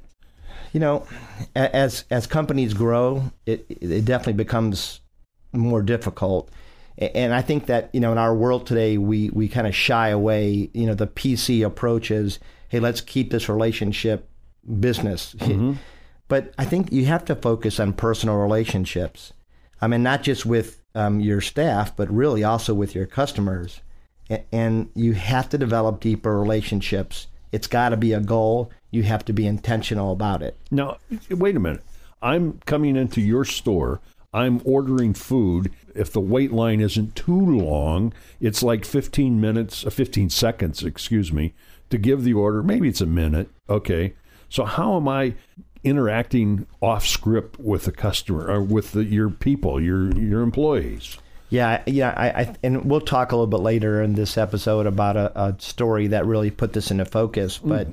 You 0.73 0.79
know, 0.79 1.05
as 1.55 2.03
as 2.09 2.25
companies 2.25 2.73
grow, 2.73 3.31
it 3.45 3.63
it 3.69 4.05
definitely 4.05 4.33
becomes 4.33 5.01
more 5.53 5.81
difficult. 5.81 6.49
And 6.97 7.33
I 7.33 7.41
think 7.41 7.65
that 7.67 7.89
you 7.93 7.99
know 7.99 8.11
in 8.11 8.17
our 8.17 8.35
world 8.35 8.67
today, 8.67 8.97
we 8.97 9.29
we 9.29 9.47
kind 9.47 9.65
of 9.65 9.75
shy 9.75 10.09
away. 10.09 10.69
You 10.73 10.85
know, 10.85 10.93
the 10.93 11.07
PC 11.07 11.65
approach 11.65 12.11
is, 12.11 12.39
hey, 12.69 12.79
let's 12.79 13.01
keep 13.01 13.31
this 13.31 13.49
relationship 13.49 14.29
business. 14.79 15.33
Mm-hmm. 15.35 15.73
But 16.27 16.53
I 16.57 16.65
think 16.65 16.91
you 16.91 17.05
have 17.05 17.25
to 17.25 17.35
focus 17.35 17.79
on 17.79 17.93
personal 17.93 18.37
relationships. 18.37 19.33
I 19.81 19.87
mean, 19.87 20.03
not 20.03 20.23
just 20.23 20.45
with 20.45 20.81
um, 20.95 21.19
your 21.19 21.41
staff, 21.41 21.95
but 21.95 22.09
really 22.11 22.43
also 22.43 22.73
with 22.73 22.95
your 22.95 23.05
customers. 23.05 23.81
And 24.51 24.89
you 24.95 25.13
have 25.13 25.49
to 25.49 25.57
develop 25.57 25.99
deeper 25.99 26.39
relationships. 26.39 27.27
It's 27.51 27.67
got 27.67 27.89
to 27.89 27.97
be 27.97 28.13
a 28.13 28.19
goal. 28.19 28.71
You 28.89 29.03
have 29.03 29.25
to 29.25 29.33
be 29.33 29.45
intentional 29.45 30.11
about 30.11 30.41
it. 30.41 30.57
Now, 30.71 30.97
wait 31.29 31.55
a 31.55 31.59
minute. 31.59 31.83
I'm 32.21 32.59
coming 32.65 32.95
into 32.95 33.19
your 33.19 33.43
store. 33.43 33.99
I'm 34.33 34.61
ordering 34.65 35.13
food. 35.13 35.71
If 35.95 36.11
the 36.11 36.21
wait 36.21 36.51
line 36.51 36.81
isn't 36.81 37.15
too 37.15 37.39
long, 37.39 38.13
it's 38.39 38.63
like 38.63 38.85
15 38.85 39.39
minutes, 39.39 39.85
uh, 39.85 39.89
15 39.89 40.29
seconds, 40.29 40.83
excuse 40.83 41.31
me, 41.31 41.53
to 41.89 41.97
give 41.97 42.23
the 42.23 42.33
order. 42.33 42.63
Maybe 42.63 42.87
it's 42.89 43.01
a 43.01 43.05
minute. 43.05 43.49
Okay. 43.69 44.13
So, 44.49 44.65
how 44.65 44.97
am 44.97 45.07
I 45.07 45.33
interacting 45.83 46.65
off 46.81 47.05
script 47.05 47.59
with 47.59 47.85
the 47.85 47.91
customer 47.91 48.47
or 48.47 48.61
with 48.61 48.93
the, 48.93 49.03
your 49.03 49.29
people, 49.29 49.81
your 49.81 50.11
your 50.17 50.41
employees. 50.41 51.17
Yeah, 51.49 51.83
yeah, 51.85 52.13
I, 52.17 52.41
I, 52.41 52.55
and 52.63 52.85
we'll 52.85 53.01
talk 53.01 53.31
a 53.31 53.35
little 53.35 53.47
bit 53.47 53.59
later 53.59 54.01
in 54.01 54.15
this 54.15 54.39
episode 54.39 54.87
about 54.87 55.15
a, 55.15 55.39
a 55.39 55.55
story 55.59 56.07
that 56.07 56.25
really 56.25 56.49
put 56.49 56.73
this 56.73 56.89
into 56.89 57.05
focus. 57.05 57.59
Mm. 57.59 57.69
But 57.69 57.87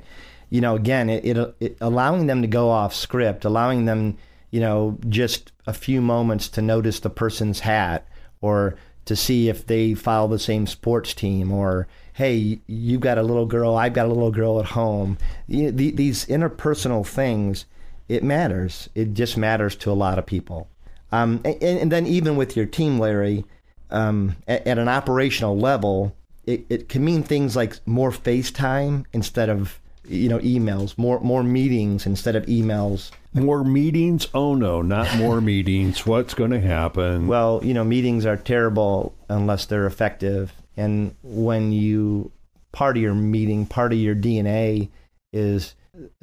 you 0.49 0.61
know, 0.61 0.77
again, 0.77 1.11
it, 1.11 1.25
it, 1.25 1.55
it 1.61 1.77
allowing 1.81 2.27
them 2.27 2.41
to 2.43 2.49
go 2.49 2.71
off 2.71 2.95
script, 2.95 3.45
allowing 3.45 3.85
them, 3.85 4.17
you 4.51 4.61
know, 4.61 4.99
just 5.09 5.53
a 5.67 5.73
few 5.73 6.01
moments 6.01 6.49
to 6.49 6.63
notice 6.63 7.01
the 7.01 7.11
person's 7.11 7.61
hat 7.61 8.07
or 8.41 8.77
to 9.05 9.17
see 9.17 9.49
if 9.49 9.67
they 9.67 9.95
follow 9.95 10.29
the 10.29 10.39
same 10.39 10.67
sports 10.67 11.15
team 11.15 11.51
or 11.51 11.89
hey 12.13 12.61
you've 12.67 13.01
got 13.01 13.19
a 13.19 13.23
little 13.23 13.47
girl 13.47 13.75
i've 13.75 13.95
got 13.95 14.07
a 14.07 14.09
little 14.13 14.31
girl 14.31 14.61
at 14.61 14.67
home 14.67 15.17
you, 15.49 15.71
the, 15.71 15.91
these 15.91 16.27
interpersonal 16.27 17.05
things 17.05 17.65
it 18.11 18.25
matters. 18.25 18.91
It 18.97 19.15
just 19.15 19.37
matters 19.37 19.77
to 19.77 19.93
a 19.93 19.95
lot 19.95 20.19
of 20.19 20.27
people. 20.27 20.69
Um, 21.13 21.41
and, 21.45 21.63
and, 21.63 21.93
then 21.93 22.09
even 22.09 22.35
with 22.35 22.57
your 22.57 22.67
team, 22.67 22.99
Larry, 22.99 23.45
um, 23.91 24.35
at, 24.49 24.67
at, 24.67 24.79
an 24.79 24.89
operational 24.89 25.57
level, 25.57 26.17
it, 26.45 26.67
it 26.69 26.89
can 26.89 27.05
mean 27.05 27.23
things 27.23 27.55
like 27.55 27.79
more 27.87 28.11
FaceTime 28.11 29.05
instead 29.13 29.49
of 29.49 29.79
you 30.09 30.29
know 30.29 30.41
emails, 30.41 30.99
more 30.99 31.21
more 31.21 31.45
meetings 31.45 32.05
instead 32.05 32.35
of 32.35 32.47
emails. 32.47 33.13
More 33.33 33.63
meetings? 33.63 34.27
Oh 34.35 34.55
no, 34.55 34.83
not 34.83 35.17
more 35.17 35.41
meetings. 35.53 36.05
What's 36.05 36.35
going 36.35 36.51
to 36.51 36.61
happen? 36.61 37.27
Well, 37.27 37.61
you 37.63 37.75
know, 37.75 37.85
meetings 37.85 38.27
are 38.27 38.37
terrible 38.37 39.15
unless 39.29 39.67
they're 39.67 39.87
effective. 39.87 40.53
And 40.77 41.15
when 41.23 41.73
you 41.73 42.33
part 42.73 42.97
of 42.97 43.03
your 43.03 43.15
meeting, 43.15 43.67
part 43.67 43.93
of 43.93 43.99
your 43.99 44.15
DNA 44.15 44.89
is 45.33 45.75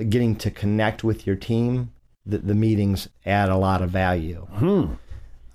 getting 0.09 0.35
to 0.37 0.51
connect 0.51 1.03
with 1.03 1.27
your 1.27 1.35
team, 1.35 1.91
the, 2.25 2.39
the 2.39 2.55
meetings 2.55 3.07
add 3.25 3.49
a 3.49 3.57
lot 3.57 3.81
of 3.81 3.89
value. 3.89 4.47
Hmm. 4.51 4.93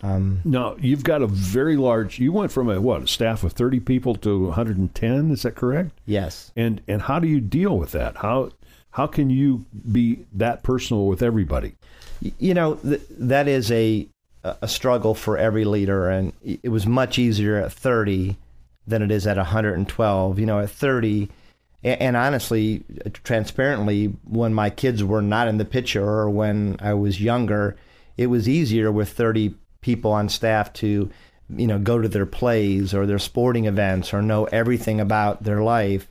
Um, 0.03 0.41
now 0.45 0.75
you've 0.81 1.05
got 1.05 1.23
a 1.23 1.27
very 1.29 1.77
large. 1.77 2.19
You 2.19 2.33
went 2.33 2.51
from 2.51 2.69
a 2.69 2.81
what 2.81 3.03
a 3.03 3.07
staff 3.07 3.45
of 3.45 3.53
thirty 3.53 3.79
people 3.79 4.17
to 4.17 4.47
110. 4.47 5.31
Is 5.31 5.43
that 5.43 5.55
correct? 5.55 5.93
Yes. 6.07 6.51
And 6.57 6.81
and 6.89 7.03
how 7.03 7.21
do 7.21 7.29
you 7.29 7.41
deal 7.41 7.79
with 7.79 7.93
that? 7.93 8.17
How 8.17 8.51
how 8.93 9.07
can 9.07 9.31
you 9.31 9.65
be 9.91 10.25
that 10.33 10.63
personal 10.63 11.07
with 11.07 11.23
everybody? 11.23 11.75
You 12.39 12.55
know 12.55 12.77
th- 12.77 13.03
that 13.11 13.49
is 13.49 13.71
a 13.71 14.09
a 14.45 14.67
struggle 14.67 15.15
for 15.15 15.37
every 15.37 15.65
leader, 15.65 16.09
and 16.09 16.33
it 16.43 16.69
was 16.69 16.87
much 16.87 17.19
easier 17.19 17.57
at 17.57 17.73
30 17.73 18.37
than 18.87 19.03
it 19.03 19.11
is 19.11 19.27
at 19.27 19.37
112. 19.37 20.39
You 20.39 20.47
know, 20.47 20.61
at 20.61 20.71
30 20.71 21.29
and, 21.85 22.17
honestly, 22.17 22.85
uh, 23.05 23.11
transparently, 23.25 24.07
when 24.25 24.55
my 24.55 24.71
kids 24.71 25.03
were 25.03 25.23
not 25.23 25.49
in 25.49 25.59
the 25.59 25.65
picture 25.65 26.05
or 26.05 26.31
when 26.31 26.77
I 26.79 26.95
was 26.95 27.21
younger, 27.21 27.77
it 28.17 28.29
was 28.29 28.49
easier 28.49 28.93
with 28.93 29.09
30 29.09 29.55
people 29.81 30.13
on 30.13 30.29
staff 30.29 30.73
to 30.73 31.11
you 31.57 31.67
know 31.67 31.79
go 31.79 32.01
to 32.01 32.09
their 32.09 32.25
plays 32.25 32.95
or 32.95 33.05
their 33.05 33.19
sporting 33.19 33.65
events 33.65 34.15
or 34.15 34.23
know 34.23 34.45
everything 34.45 35.01
about 35.01 35.43
their 35.43 35.61
life 35.61 36.07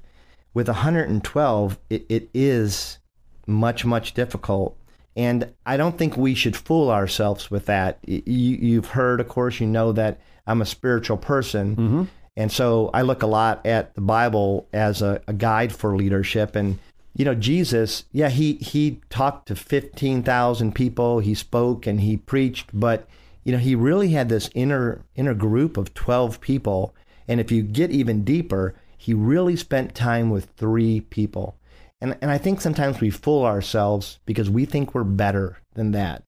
with 0.53 0.67
112 0.67 1.79
it, 1.89 2.05
it 2.10 2.29
is 2.34 3.00
much 3.48 3.86
much 3.86 4.13
difficult 4.13 4.77
and 5.15 5.53
i 5.65 5.75
don't 5.77 5.98
think 5.98 6.15
we 6.15 6.34
should 6.34 6.55
fool 6.55 6.89
ourselves 6.89 7.51
with 7.51 7.65
that 7.65 8.00
you, 8.05 8.75
have 8.75 8.91
heard 8.91 9.20
of 9.20 9.27
course 9.27 9.60
you 9.60 9.67
know 9.67 9.91
that 9.91 10.20
i'm 10.48 10.62
a 10.62 10.65
spiritual 10.65 11.17
person 11.17 11.75
mm-hmm. 11.75 12.03
And 12.38 12.51
so 12.51 12.89
I 12.93 13.01
look 13.01 13.24
a 13.24 13.27
lot 13.27 13.65
at 13.65 13.93
the 13.96 14.01
Bible 14.01 14.67
as 14.74 15.01
a, 15.01 15.22
a 15.27 15.34
guide 15.34 15.74
for 15.74 15.96
leadership. 15.96 16.55
And, 16.55 16.79
you 17.13 17.25
know, 17.25 17.36
Jesus, 17.36 18.05
yeah, 18.12 18.29
he, 18.29 18.53
he 18.53 19.01
talked 19.10 19.48
to 19.48 19.55
15,000 19.55 20.74
people, 20.74 21.20
he 21.20 21.34
spoke 21.34 21.86
and 21.86 22.00
he 22.00 22.17
preached, 22.17 22.70
but, 22.74 23.08
you 23.43 23.51
know, 23.51 23.58
he 23.58 23.75
really 23.75 24.10
had 24.10 24.29
this 24.29 24.50
inner, 24.55 25.03
inner 25.15 25.34
group 25.34 25.75
of 25.75 25.93
12 25.93 26.39
people. 26.39 26.96
And 27.27 27.39
if 27.39 27.51
you 27.51 27.63
get 27.63 27.91
even 27.91 28.24
deeper, 28.24 28.75
he 29.01 29.15
really 29.15 29.55
spent 29.55 29.96
time 29.96 30.29
with 30.29 30.46
three 30.58 31.01
people. 31.01 31.58
And, 32.01 32.15
and 32.22 32.29
I 32.29 32.38
think 32.38 32.62
sometimes 32.62 33.01
we 33.01 33.10
fool 33.10 33.46
ourselves 33.46 34.20
because 34.27 34.48
we 34.48 34.63
think 34.63 34.93
we're 34.93 35.03
better 35.03 35.58
than 35.74 35.89
that. 35.93 36.22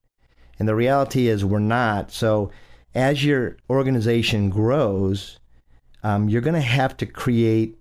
And 0.58 0.68
the 0.68 0.74
reality 0.74 1.28
is 1.28 1.46
we're 1.46 1.60
not. 1.60 2.12
So 2.12 2.50
as 2.96 3.24
your 3.24 3.58
organization 3.70 4.50
grows, 4.50 5.38
um, 6.02 6.30
you're 6.30 6.42
going 6.42 6.56
to 6.56 6.62
have 6.62 6.98
to 6.98 7.06
create 7.06 7.78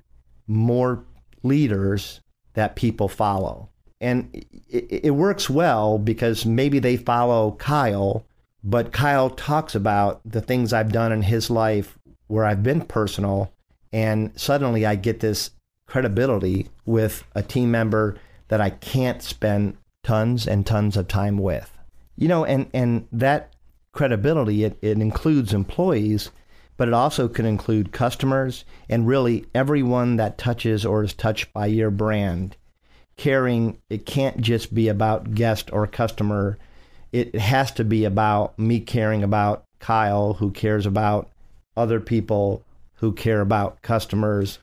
more 0.47 1.03
leaders 1.43 2.21
that 2.53 2.77
people 2.77 3.09
follow. 3.09 3.71
And 3.99 4.45
it, 4.69 5.05
it, 5.05 5.15
works 5.15 5.49
well 5.49 5.99
because 5.99 6.45
maybe 6.45 6.81
they 6.81 6.99
follow 6.99 7.53
Kyle, 7.53 8.27
but 8.63 8.93
Kyle 8.93 9.31
talks 9.31 9.75
about 9.75 10.21
the 10.27 10.43
things 10.43 10.75
I've 10.75 10.93
done 10.93 11.13
in 11.13 11.23
his 11.23 11.49
life 11.49 11.99
where 12.27 12.45
I've 12.45 12.63
been 12.63 12.83
personal, 12.83 13.51
and 13.93 14.33
suddenly 14.39 14.87
I 14.87 14.95
get 14.95 15.21
this 15.21 15.51
credibility 15.87 16.69
with 16.87 17.25
a 17.35 17.43
team 17.43 17.71
member 17.71 18.17
that 18.49 18.61
I 18.61 18.71
can't 18.71 19.23
spend 19.23 19.77
tons 20.03 20.47
and 20.47 20.67
tons 20.67 20.97
of 20.97 21.09
time 21.09 21.39
with. 21.39 21.71
You 22.17 22.29
know, 22.29 22.45
and, 22.45 22.69
and 22.73 23.09
that 23.13 23.53
credibility, 23.93 24.65
it, 24.65 24.79
it 24.83 24.99
includes 24.99 25.53
employees 25.53 26.31
but 26.77 26.89
it 26.89 26.95
also 26.95 27.29
could 27.29 27.45
include 27.45 27.93
customers 27.93 28.65
and 28.89 29.07
really 29.07 29.47
everyone 29.55 30.17
that 30.17 30.39
touches 30.39 30.85
or 30.85 31.05
is 31.05 31.15
touched 31.15 31.53
by 31.53 31.67
your 31.67 31.91
brand. 31.91 32.57
Caring, 33.17 33.79
it 33.91 34.07
can't 34.07 34.41
just 34.41 34.75
be 34.75 34.89
about 34.89 35.35
guest 35.35 35.71
or 35.73 35.87
customer. 35.87 36.59
It 37.13 37.37
has 37.37 37.71
to 37.73 37.85
be 37.85 38.05
about 38.05 38.59
me 38.59 38.81
caring 38.81 39.23
about 39.23 39.63
Kyle, 39.79 40.35
who 40.35 40.51
cares 40.51 40.87
about 40.87 41.31
other 41.77 42.01
people 42.01 42.65
who 43.03 43.13
care 43.13 43.43
about 43.43 43.83
customers. 43.83 44.59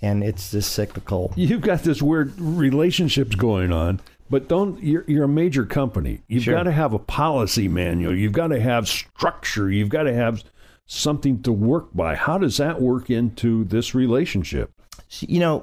And 0.00 0.24
it's 0.24 0.50
this 0.50 0.66
cyclical. 0.66 1.30
You've 1.36 1.60
got 1.60 1.82
this 1.82 2.00
weird 2.00 2.32
relationships 2.40 3.36
going 3.36 3.70
on 3.70 4.00
but 4.30 4.48
don't 4.48 4.80
you're, 4.82 5.04
you're 5.08 5.24
a 5.24 5.28
major 5.28 5.66
company 5.66 6.22
you've 6.28 6.44
sure. 6.44 6.54
got 6.54 6.62
to 6.62 6.70
have 6.70 6.92
a 6.92 7.00
policy 7.00 7.66
manual 7.66 8.16
you've 8.16 8.32
got 8.32 8.46
to 8.46 8.60
have 8.60 8.86
structure 8.88 9.68
you've 9.68 9.88
got 9.88 10.04
to 10.04 10.14
have 10.14 10.44
something 10.90 11.40
to 11.42 11.52
work 11.52 11.88
by. 11.94 12.16
How 12.16 12.36
does 12.36 12.56
that 12.56 12.82
work 12.82 13.10
into 13.10 13.62
this 13.64 13.94
relationship? 13.94 14.72
You 15.20 15.38
know, 15.38 15.58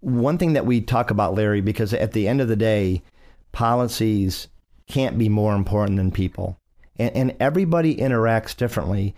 one 0.00 0.36
thing 0.36 0.52
that 0.52 0.66
we 0.66 0.82
talk 0.82 1.10
about, 1.10 1.34
Larry, 1.34 1.62
because 1.62 1.94
at 1.94 2.12
the 2.12 2.28
end 2.28 2.42
of 2.42 2.48
the 2.48 2.56
day, 2.56 3.02
policies 3.52 4.48
can't 4.86 5.16
be 5.16 5.30
more 5.30 5.54
important 5.54 5.96
than 5.96 6.10
people. 6.10 6.58
And, 6.98 7.16
and 7.16 7.36
everybody 7.40 7.96
interacts 7.96 8.54
differently. 8.54 9.14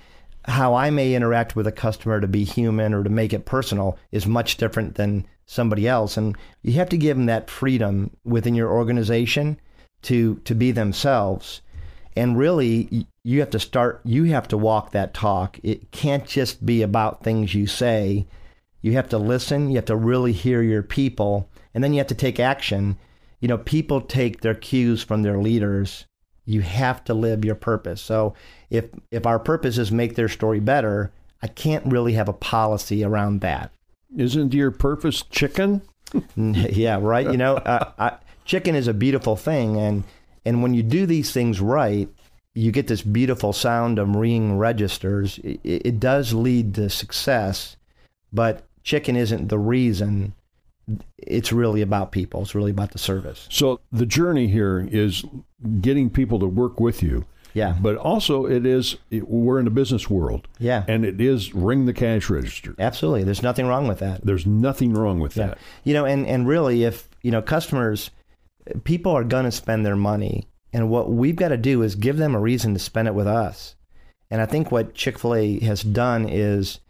How 0.47 0.75
I 0.75 0.91
may 0.91 1.15
interact 1.15 1.55
with 1.55 1.67
a 1.67 1.73
customer 1.73 2.21
to 2.21 2.27
be 2.27 2.45
human 2.45 2.95
or 2.95 3.05
to 3.05 3.11
make 3.11 3.33
it 3.33 3.45
personal 3.45 3.97
is 4.11 4.27
much 4.27 4.57
different 4.57 4.97
than 4.97 5.27
somebody 5.47 5.87
else. 5.87 6.17
And 6.17 6.37
you 6.63 6.73
have 6.75 6.89
to 6.91 6.97
give 6.97 7.17
them 7.17 7.27
that 7.27 7.51
freedom 7.51 8.11
within 8.25 8.55
your 8.55 8.71
organization 8.71 9.61
to, 10.03 10.37
to 10.45 10.55
be 10.55 10.73
themselves. 10.73 11.61
And 12.17 12.37
really, 12.37 13.07
you 13.25 13.41
have 13.41 13.51
to 13.51 13.61
start, 13.61 14.01
you 14.05 14.25
have 14.25 14.49
to 14.49 14.59
walk 14.59 14.91
that 14.91 15.15
talk. 15.15 15.59
It 15.63 15.91
can't 15.93 16.27
just 16.27 16.67
be 16.67 16.83
about 16.83 17.23
things 17.23 17.55
you 17.55 17.67
say. 17.67 18.27
You 18.83 18.93
have 18.93 19.09
to 19.11 19.19
listen, 19.19 19.71
you 19.71 19.77
have 19.77 19.85
to 19.87 19.97
really 19.97 20.33
hear 20.33 20.61
your 20.61 20.83
people, 20.83 21.49
and 21.73 21.83
then 21.83 21.93
you 21.93 21.99
have 21.99 22.09
to 22.09 22.15
take 22.15 22.41
action. 22.41 22.99
You 23.41 23.49
know, 23.49 23.59
people 23.59 24.01
take 24.01 24.41
their 24.41 24.55
cues 24.55 25.03
from 25.03 25.23
their 25.23 25.39
leaders. 25.39 26.05
You 26.45 26.63
have 26.63 27.05
to 27.05 27.15
live 27.15 27.45
your 27.45 27.55
purpose. 27.55 28.01
So 28.01 28.35
if 28.71 28.87
if 29.11 29.27
our 29.27 29.39
purpose 29.39 29.79
is 29.79 29.93
make 29.93 30.17
their 30.17 30.29
story 30.29 30.61
better, 30.61 31.13
I 31.43 31.47
can't 31.47 31.87
really 31.87 32.15
have 32.15 32.29
a 32.29 32.33
policy 32.33 33.05
around 33.05 33.41
that. 33.41 33.73
Isn't 34.17 34.53
your 34.53 34.71
purpose 34.71 35.23
chicken? 35.23 35.83
yeah, 36.37 36.99
right. 37.01 37.31
You 37.31 37.37
know, 37.37 37.57
uh, 37.57 37.93
I, 37.99 38.17
chicken 38.45 38.75
is 38.75 38.89
a 38.89 38.95
beautiful 38.95 39.37
thing, 39.37 39.77
and 39.77 40.05
and 40.45 40.63
when 40.63 40.75
you 40.75 40.83
do 40.83 41.07
these 41.07 41.33
things 41.33 41.61
right, 41.61 42.09
you 42.55 42.73
get 42.73 42.89
this 42.89 43.03
beautiful 43.03 43.53
sound 43.53 43.99
of 43.99 44.15
ringing 44.15 44.59
registers. 44.59 45.39
It, 45.39 45.61
it 45.65 46.01
does 46.01 46.35
lead 46.35 46.75
to 46.75 46.91
success, 46.91 47.77
but 48.33 48.65
chicken 48.83 49.17
isn't 49.17 49.49
the 49.49 49.59
reason. 49.59 50.35
It's 51.19 51.53
really 51.53 51.83
about 51.83 52.13
people. 52.13 52.43
It's 52.43 52.55
really 52.55 52.71
about 52.71 52.93
the 52.93 52.99
service. 52.99 53.47
So 53.51 53.81
the 53.93 54.07
journey 54.07 54.49
here 54.49 54.89
is 54.91 55.25
getting 55.81 56.11
people 56.11 56.39
to 56.41 56.47
work 56.47 56.81
with 56.81 57.03
you. 57.03 57.25
Yeah. 57.55 57.77
But 57.81 57.97
also, 57.97 58.47
it 58.47 58.65
is 58.65 58.97
it, 59.11 59.29
we're 59.29 59.61
in 59.61 59.67
a 59.67 59.71
business 59.71 60.09
world. 60.09 60.49
Yeah. 60.59 60.85
And 60.89 61.05
it 61.05 61.21
is 61.21 61.55
ring 61.55 61.85
the 61.85 61.93
cash 61.93 62.31
register. 62.31 62.75
Absolutely. 62.79 63.25
There's 63.25 63.43
nothing 63.43 63.67
wrong 63.67 63.87
with 63.87 63.99
that. 63.99 64.25
There's 64.25 64.47
nothing 64.47 64.95
wrong 64.95 65.21
with 65.21 65.37
Yeah. 65.37 65.49
that. 65.49 65.59
You 65.85 65.93
know, 65.95 66.07
and, 66.07 66.27
and 66.27 66.49
really, 66.49 66.85
if, 66.85 67.09
you 67.23 67.31
know, 67.31 67.43
customers, 67.43 68.11
people 68.85 69.13
are 69.13 69.25
going 69.25 69.45
to 69.45 69.53
spend 69.53 69.85
their 69.85 69.97
money. 69.97 70.49
And 70.73 70.89
what 70.89 71.11
we've 71.11 71.37
got 71.37 71.49
to 71.49 71.59
do 71.59 71.83
is 71.83 71.95
give 71.95 72.17
them 72.17 72.35
a 72.35 72.41
reason 72.41 72.73
to 72.73 72.81
spend 72.81 73.07
it 73.07 73.15
with 73.15 73.27
us. 73.27 73.77
And 74.31 74.41
I 74.41 74.47
think 74.47 74.73
what 74.73 74.95
Chick 74.95 75.19
fil 75.19 75.35
A 75.35 75.59
has 75.61 75.83
done 75.83 76.27
is 76.27 76.81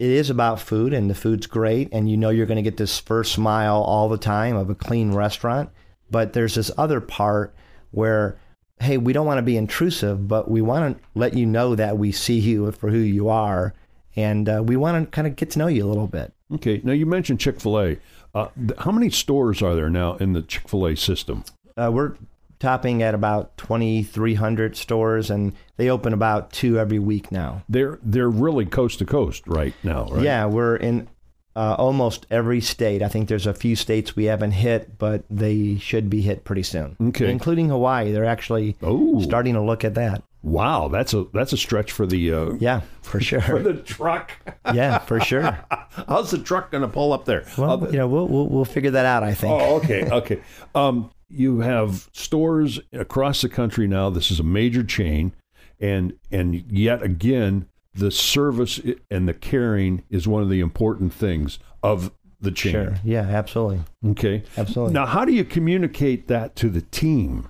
it 0.00 0.08
is 0.08 0.30
about 0.30 0.58
food, 0.58 0.94
and 0.94 1.10
the 1.10 1.14
food's 1.14 1.46
great. 1.46 1.90
And 1.92 2.10
you 2.10 2.16
know, 2.16 2.30
you're 2.30 2.46
going 2.46 2.56
to 2.56 2.62
get 2.62 2.78
this 2.78 2.98
first 2.98 3.32
smile 3.32 3.82
all 3.82 4.08
the 4.08 4.16
time 4.16 4.56
of 4.56 4.70
a 4.70 4.74
clean 4.74 5.12
restaurant. 5.12 5.68
But 6.10 6.32
there's 6.32 6.54
this 6.54 6.70
other 6.78 7.02
part 7.02 7.54
where, 7.90 8.38
hey, 8.80 8.96
we 8.96 9.12
don't 9.12 9.26
want 9.26 9.36
to 9.36 9.42
be 9.42 9.58
intrusive, 9.58 10.26
but 10.26 10.50
we 10.50 10.62
want 10.62 10.96
to 10.96 11.04
let 11.14 11.34
you 11.34 11.44
know 11.44 11.74
that 11.74 11.98
we 11.98 12.12
see 12.12 12.38
you 12.38 12.72
for 12.72 12.88
who 12.88 12.96
you 12.96 13.28
are. 13.28 13.74
And 14.16 14.48
uh, 14.48 14.62
we 14.64 14.74
want 14.74 15.04
to 15.04 15.10
kind 15.10 15.26
of 15.26 15.36
get 15.36 15.50
to 15.50 15.58
know 15.58 15.66
you 15.66 15.84
a 15.84 15.88
little 15.88 16.06
bit. 16.06 16.32
Okay. 16.54 16.80
Now 16.82 16.92
you 16.92 17.04
mentioned 17.04 17.38
Chick 17.38 17.60
Fil 17.60 17.78
A. 17.78 17.98
Uh, 18.34 18.48
th- 18.56 18.80
how 18.80 18.92
many 18.92 19.10
stores 19.10 19.60
are 19.60 19.74
there 19.74 19.90
now 19.90 20.16
in 20.16 20.32
the 20.32 20.40
Chick 20.40 20.66
Fil 20.66 20.86
A 20.86 20.96
system? 20.96 21.44
Uh, 21.76 21.90
we're 21.92 22.16
topping 22.58 23.02
at 23.02 23.14
about 23.14 23.56
2,300 23.58 24.76
stores, 24.76 25.30
and 25.30 25.54
they 25.80 25.88
open 25.90 26.12
about 26.12 26.52
two 26.52 26.78
every 26.78 26.98
week 26.98 27.32
now. 27.32 27.62
They're 27.68 27.98
they're 28.02 28.28
really 28.28 28.66
coast 28.66 28.98
to 28.98 29.06
coast 29.06 29.42
right 29.46 29.74
now, 29.82 30.04
right? 30.10 30.22
Yeah, 30.22 30.44
we're 30.44 30.76
in 30.76 31.08
uh, 31.56 31.74
almost 31.78 32.26
every 32.30 32.60
state. 32.60 33.02
I 33.02 33.08
think 33.08 33.28
there's 33.28 33.46
a 33.46 33.54
few 33.54 33.74
states 33.74 34.14
we 34.14 34.24
haven't 34.26 34.52
hit, 34.52 34.98
but 34.98 35.24
they 35.30 35.78
should 35.78 36.10
be 36.10 36.20
hit 36.20 36.44
pretty 36.44 36.62
soon. 36.62 36.96
Okay. 37.00 37.30
Including 37.30 37.70
Hawaii. 37.70 38.12
They're 38.12 38.24
actually 38.26 38.76
Oh. 38.82 39.20
starting 39.22 39.54
to 39.54 39.62
look 39.62 39.82
at 39.84 39.94
that. 39.94 40.22
Wow, 40.42 40.88
that's 40.88 41.12
a 41.14 41.24
that's 41.34 41.52
a 41.52 41.56
stretch 41.56 41.92
for 41.92 42.06
the 42.06 42.32
uh, 42.32 42.52
Yeah, 42.60 42.82
for 43.02 43.20
sure 43.28 43.40
for 43.40 43.58
the 43.58 43.74
truck. 43.74 44.32
yeah, 44.74 44.98
for 44.98 45.18
sure. 45.20 45.58
How's 46.08 46.30
the 46.30 46.38
truck 46.38 46.70
going 46.70 46.82
to 46.82 46.88
pull 46.88 47.12
up 47.12 47.24
there? 47.24 47.44
Well, 47.58 47.86
you 47.90 47.98
know, 47.98 48.06
we'll, 48.06 48.28
we'll, 48.28 48.46
we'll 48.48 48.64
figure 48.66 48.90
that 48.92 49.06
out, 49.06 49.22
I 49.22 49.34
think. 49.34 49.52
Oh, 49.60 49.76
okay, 49.76 50.08
okay. 50.10 50.40
Um, 50.74 51.10
you 51.28 51.60
have 51.60 52.08
stores 52.12 52.80
across 52.92 53.42
the 53.42 53.48
country 53.48 53.86
now. 53.86 54.08
This 54.10 54.30
is 54.30 54.40
a 54.40 54.42
major 54.42 54.82
chain, 54.82 55.32
and 55.80 56.14
and 56.30 56.54
yet 56.70 57.02
again, 57.02 57.66
the 57.94 58.10
service 58.10 58.80
and 59.10 59.28
the 59.28 59.34
caring 59.34 60.02
is 60.10 60.28
one 60.28 60.42
of 60.42 60.48
the 60.48 60.60
important 60.60 61.12
things 61.12 61.58
of 61.82 62.12
the 62.40 62.50
chain. 62.50 62.72
Sure. 62.72 62.94
Yeah, 63.04 63.22
absolutely. 63.22 63.80
Okay. 64.06 64.42
Absolutely. 64.56 64.94
Now, 64.94 65.06
how 65.06 65.24
do 65.24 65.32
you 65.32 65.44
communicate 65.44 66.28
that 66.28 66.56
to 66.56 66.68
the 66.68 66.82
team? 66.82 67.48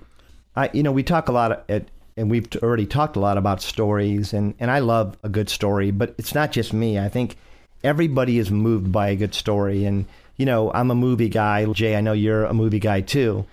I, 0.55 0.69
you 0.73 0.83
know, 0.83 0.91
we 0.91 1.03
talk 1.03 1.29
a 1.29 1.31
lot 1.31 1.63
at, 1.69 1.89
and 2.17 2.29
we've 2.29 2.47
already 2.61 2.85
talked 2.85 3.15
a 3.15 3.19
lot 3.19 3.37
about 3.37 3.61
stories, 3.61 4.33
and, 4.33 4.53
and 4.59 4.69
I 4.69 4.79
love 4.79 5.17
a 5.23 5.29
good 5.29 5.49
story, 5.49 5.91
but 5.91 6.13
it's 6.17 6.35
not 6.35 6.51
just 6.51 6.73
me. 6.73 6.99
I 6.99 7.07
think 7.07 7.37
everybody 7.83 8.37
is 8.37 8.51
moved 8.51 8.91
by 8.91 9.09
a 9.09 9.15
good 9.15 9.33
story. 9.33 9.85
And, 9.85 10.05
you 10.35 10.45
know, 10.45 10.71
I'm 10.73 10.91
a 10.91 10.95
movie 10.95 11.29
guy. 11.29 11.65
Jay, 11.71 11.95
I 11.95 12.01
know 12.01 12.13
you're 12.13 12.45
a 12.45 12.53
movie 12.53 12.79
guy 12.79 13.01
too. 13.01 13.45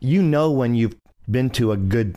You 0.00 0.22
know 0.22 0.50
when 0.50 0.74
you've 0.74 0.96
been 1.30 1.50
to 1.50 1.72
a 1.72 1.76
good 1.76 2.16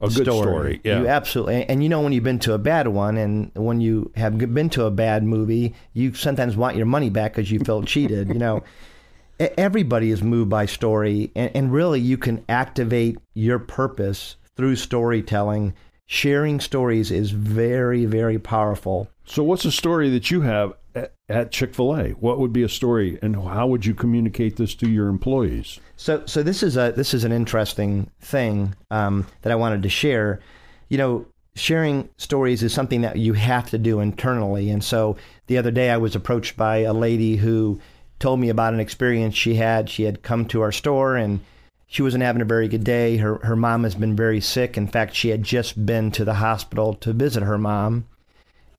A 0.00 0.08
good 0.08 0.24
story, 0.24 0.80
yeah. 0.82 1.00
You 1.00 1.08
absolutely, 1.08 1.64
and 1.66 1.82
you 1.82 1.88
know 1.88 2.00
when 2.00 2.12
you've 2.12 2.24
been 2.24 2.38
to 2.40 2.54
a 2.54 2.58
bad 2.58 2.88
one, 2.88 3.18
and 3.18 3.50
when 3.54 3.80
you 3.80 4.10
have 4.16 4.38
been 4.38 4.70
to 4.70 4.84
a 4.84 4.90
bad 4.90 5.22
movie, 5.24 5.74
you 5.92 6.14
sometimes 6.14 6.56
want 6.56 6.76
your 6.76 6.86
money 6.86 7.10
back 7.10 7.34
because 7.34 7.50
you 7.50 7.60
felt 7.60 7.86
cheated. 7.86 8.28
You 8.28 8.38
know, 8.38 8.64
everybody 9.58 10.10
is 10.10 10.22
moved 10.22 10.48
by 10.48 10.64
story, 10.64 11.30
and, 11.36 11.50
and 11.54 11.72
really 11.72 12.00
you 12.00 12.16
can 12.16 12.44
activate 12.48 13.18
your 13.34 13.58
purpose 13.58 14.36
through 14.56 14.76
storytelling. 14.76 15.74
Sharing 16.06 16.60
stories 16.60 17.10
is 17.10 17.30
very, 17.30 18.04
very 18.06 18.38
powerful. 18.38 19.08
So, 19.26 19.44
what's 19.44 19.64
a 19.64 19.70
story 19.70 20.08
that 20.10 20.30
you 20.30 20.40
have 20.40 20.72
at, 20.94 21.52
Chick 21.52 21.74
Fil 21.74 21.96
A? 21.96 22.08
What 22.10 22.38
would 22.38 22.52
be 22.52 22.62
a 22.62 22.68
story, 22.68 23.18
and 23.22 23.36
how 23.36 23.66
would 23.66 23.86
you 23.86 23.94
communicate 23.94 24.56
this 24.56 24.74
to 24.76 24.88
your 24.88 25.08
employees? 25.08 25.80
So, 25.96 26.24
so 26.26 26.42
this 26.42 26.62
is 26.62 26.76
a 26.76 26.92
this 26.96 27.14
is 27.14 27.24
an 27.24 27.32
interesting 27.32 28.10
thing 28.20 28.74
um, 28.90 29.26
that 29.42 29.52
I 29.52 29.56
wanted 29.56 29.82
to 29.82 29.88
share. 29.88 30.40
You 30.88 30.98
know, 30.98 31.26
sharing 31.54 32.08
stories 32.16 32.62
is 32.62 32.72
something 32.72 33.02
that 33.02 33.16
you 33.16 33.34
have 33.34 33.70
to 33.70 33.78
do 33.78 34.00
internally. 34.00 34.70
And 34.70 34.82
so, 34.82 35.16
the 35.46 35.58
other 35.58 35.70
day 35.70 35.90
I 35.90 35.96
was 35.96 36.16
approached 36.16 36.56
by 36.56 36.78
a 36.78 36.92
lady 36.92 37.36
who 37.36 37.80
told 38.18 38.40
me 38.40 38.48
about 38.48 38.74
an 38.74 38.80
experience 38.80 39.34
she 39.34 39.54
had. 39.54 39.88
She 39.88 40.04
had 40.04 40.22
come 40.22 40.46
to 40.46 40.60
our 40.60 40.72
store 40.72 41.16
and 41.16 41.40
she 41.86 42.02
wasn't 42.02 42.22
having 42.22 42.42
a 42.42 42.46
very 42.46 42.68
good 42.68 42.84
day. 42.84 43.16
Her 43.16 43.36
her 43.42 43.56
mom 43.56 43.84
has 43.84 43.94
been 43.94 44.14
very 44.14 44.40
sick. 44.40 44.76
In 44.76 44.86
fact, 44.86 45.14
she 45.14 45.30
had 45.30 45.42
just 45.42 45.86
been 45.86 46.10
to 46.12 46.24
the 46.24 46.34
hospital 46.34 46.94
to 46.94 47.12
visit 47.12 47.42
her 47.42 47.58
mom 47.58 48.06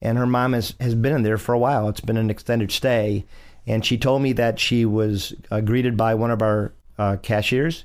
and 0.02 0.18
her 0.18 0.26
mom 0.26 0.52
has, 0.52 0.74
has 0.80 0.94
been 0.94 1.14
in 1.14 1.22
there 1.22 1.38
for 1.38 1.54
a 1.54 1.58
while. 1.58 1.88
It's 1.88 2.00
been 2.00 2.16
an 2.16 2.28
extended 2.28 2.72
stay. 2.72 3.24
And 3.66 3.86
she 3.86 3.96
told 3.96 4.20
me 4.20 4.32
that 4.32 4.58
she 4.58 4.84
was 4.84 5.32
uh, 5.50 5.60
greeted 5.60 5.96
by 5.96 6.14
one 6.14 6.32
of 6.32 6.42
our 6.42 6.72
uh, 6.98 7.16
cashiers. 7.22 7.84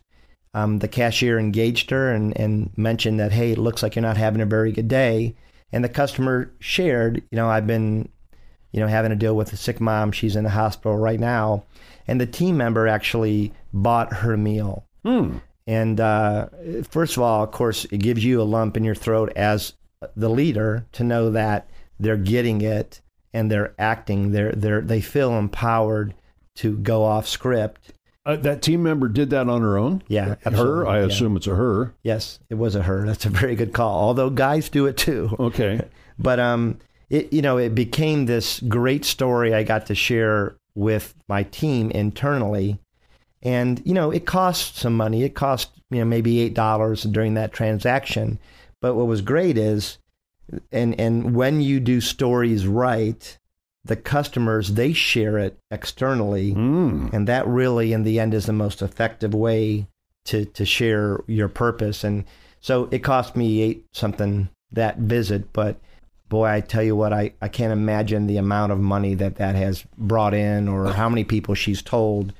Um, 0.56 0.80
the 0.80 0.88
cashier 0.88 1.38
engaged 1.38 1.92
her 1.92 2.12
and, 2.12 2.36
and 2.36 2.76
mentioned 2.76 3.20
that, 3.20 3.32
hey, 3.32 3.52
it 3.52 3.60
looks 3.60 3.84
like 3.84 3.96
you're 3.96 4.02
not 4.02 4.18
having 4.18 4.42
a 4.42 4.46
very 4.48 4.72
good 4.72 4.88
day. 4.88 5.36
And 5.72 5.84
the 5.84 5.90
customer 5.90 6.52
shared, 6.60 7.18
you 7.30 7.36
know, 7.36 7.48
I've 7.48 7.68
been, 7.68 8.10
you 8.72 8.80
know, 8.80 8.88
having 8.88 9.12
to 9.12 9.16
deal 9.16 9.36
with 9.36 9.54
a 9.54 9.58
sick 9.58 9.80
mom. 9.80 10.12
She's 10.12 10.36
in 10.36 10.44
the 10.44 10.50
hospital 10.50 10.98
right 10.98 11.20
now. 11.20 11.64
And 12.08 12.20
the 12.20 12.26
team 12.26 12.58
member 12.58 12.88
actually 12.88 13.54
bought 13.72 14.12
her 14.12 14.36
meal. 14.36 14.86
Hmm. 15.04 15.38
And 15.68 16.00
uh, 16.00 16.48
first 16.90 17.18
of 17.18 17.22
all, 17.22 17.44
of 17.44 17.52
course, 17.52 17.86
it 17.86 18.00
gives 18.00 18.24
you 18.24 18.42
a 18.42 18.44
lump 18.44 18.76
in 18.76 18.84
your 18.84 18.96
throat 18.96 19.32
as 19.36 19.74
the 20.16 20.30
leader 20.30 20.88
to 20.94 21.04
know 21.04 21.30
that 21.32 21.70
they're 22.00 22.18
getting 22.18 22.62
it 22.62 23.02
and 23.34 23.52
they're 23.52 23.74
acting. 23.78 24.32
They're 24.32 24.52
they're 24.52 24.82
they 24.82 25.02
feel 25.02 25.38
empowered 25.38 26.14
to 26.56 26.78
go 26.78 27.04
off 27.04 27.28
script. 27.28 27.94
Uh, 28.26 28.36
that 28.36 28.62
team 28.62 28.84
member 28.84 29.08
did 29.08 29.30
that 29.30 29.48
on 29.48 29.62
her 29.62 29.78
own. 29.78 30.04
Yeah, 30.10 30.36
her. 30.44 30.86
I 30.86 31.00
yeah. 31.00 31.06
assume 31.06 31.38
it's 31.38 31.48
a 31.48 31.56
her. 31.56 31.94
Yes, 32.04 32.40
it 32.50 32.56
was 32.56 32.76
a 32.76 32.84
her. 32.84 33.06
That's 33.06 33.26
a 33.26 33.30
very 33.30 33.56
good 33.56 33.74
call. 33.74 34.00
Although 34.00 34.30
guys 34.30 34.70
do 34.70 34.86
it 34.86 34.98
too. 34.98 35.36
Okay. 35.40 35.82
But 36.20 36.40
um, 36.40 36.80
it 37.12 37.32
you 37.32 37.44
know 37.44 37.58
it 37.58 37.76
became 37.76 38.26
this 38.26 38.60
great 38.62 39.06
story 39.06 39.54
I 39.54 39.62
got 39.62 39.86
to 39.86 39.94
share 39.94 40.58
with 40.74 41.14
my 41.28 41.44
team 41.44 41.92
internally, 41.92 42.80
and 43.44 43.80
you 43.86 43.94
know 43.94 44.10
it 44.10 44.26
cost 44.26 44.78
some 44.78 44.98
money. 44.98 45.24
It 45.24 45.36
cost 45.36 45.70
you 45.92 46.00
know 46.00 46.06
maybe 46.06 46.40
eight 46.40 46.56
dollars 46.56 47.04
during 47.04 47.36
that 47.36 47.54
transaction. 47.54 48.40
But 48.82 48.96
what 48.96 49.06
was 49.06 49.22
great 49.22 49.60
is, 49.60 50.00
and 50.72 51.00
and 51.00 51.36
when 51.36 51.62
you 51.62 51.80
do 51.80 52.02
stories 52.02 52.66
right, 52.68 53.38
the 53.86 53.96
customers 53.96 54.74
they 54.74 54.94
share 54.94 55.38
it 55.38 55.58
externally, 55.72 56.52
Hmm. 56.52 57.08
and 57.14 57.28
that 57.28 57.48
really 57.48 57.94
in 57.94 58.04
the 58.04 58.20
end 58.20 58.34
is 58.34 58.46
the 58.46 58.54
most 58.54 58.82
effective 58.82 59.34
way 59.34 59.88
to 60.26 60.46
to 60.46 60.66
share 60.66 61.20
your 61.28 61.48
purpose. 61.50 62.04
And 62.04 62.24
so 62.60 62.88
it 62.92 63.00
cost 63.00 63.36
me 63.36 63.62
eight 63.62 63.86
something 63.94 64.50
that 64.72 64.98
visit, 64.98 65.54
but 65.54 65.78
boy, 66.30 66.46
I 66.46 66.60
tell 66.60 66.84
you 66.84 66.94
what, 66.96 67.14
I, 67.14 67.32
I 67.42 67.48
can't 67.48 67.72
imagine 67.72 68.28
the 68.28 68.36
amount 68.36 68.74
of 68.74 68.80
money 68.80 69.14
that 69.16 69.38
that 69.38 69.56
has 69.56 69.86
brought 69.98 70.34
in 70.34 70.68
or 70.68 70.88
how 70.94 71.08
many 71.08 71.24
people 71.24 71.56
she's 71.56 71.82
told. 71.82 72.34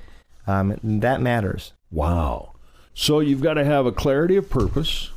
Um, 0.46 0.78
that 0.82 1.20
matters. 1.22 1.72
Wow. 1.90 2.52
So 2.94 3.20
you've 3.20 3.40
got 3.42 3.54
to 3.54 3.64
have 3.64 3.86
a 3.86 3.92
clarity 3.92 4.36
of 4.36 4.50
purpose. 4.50 5.10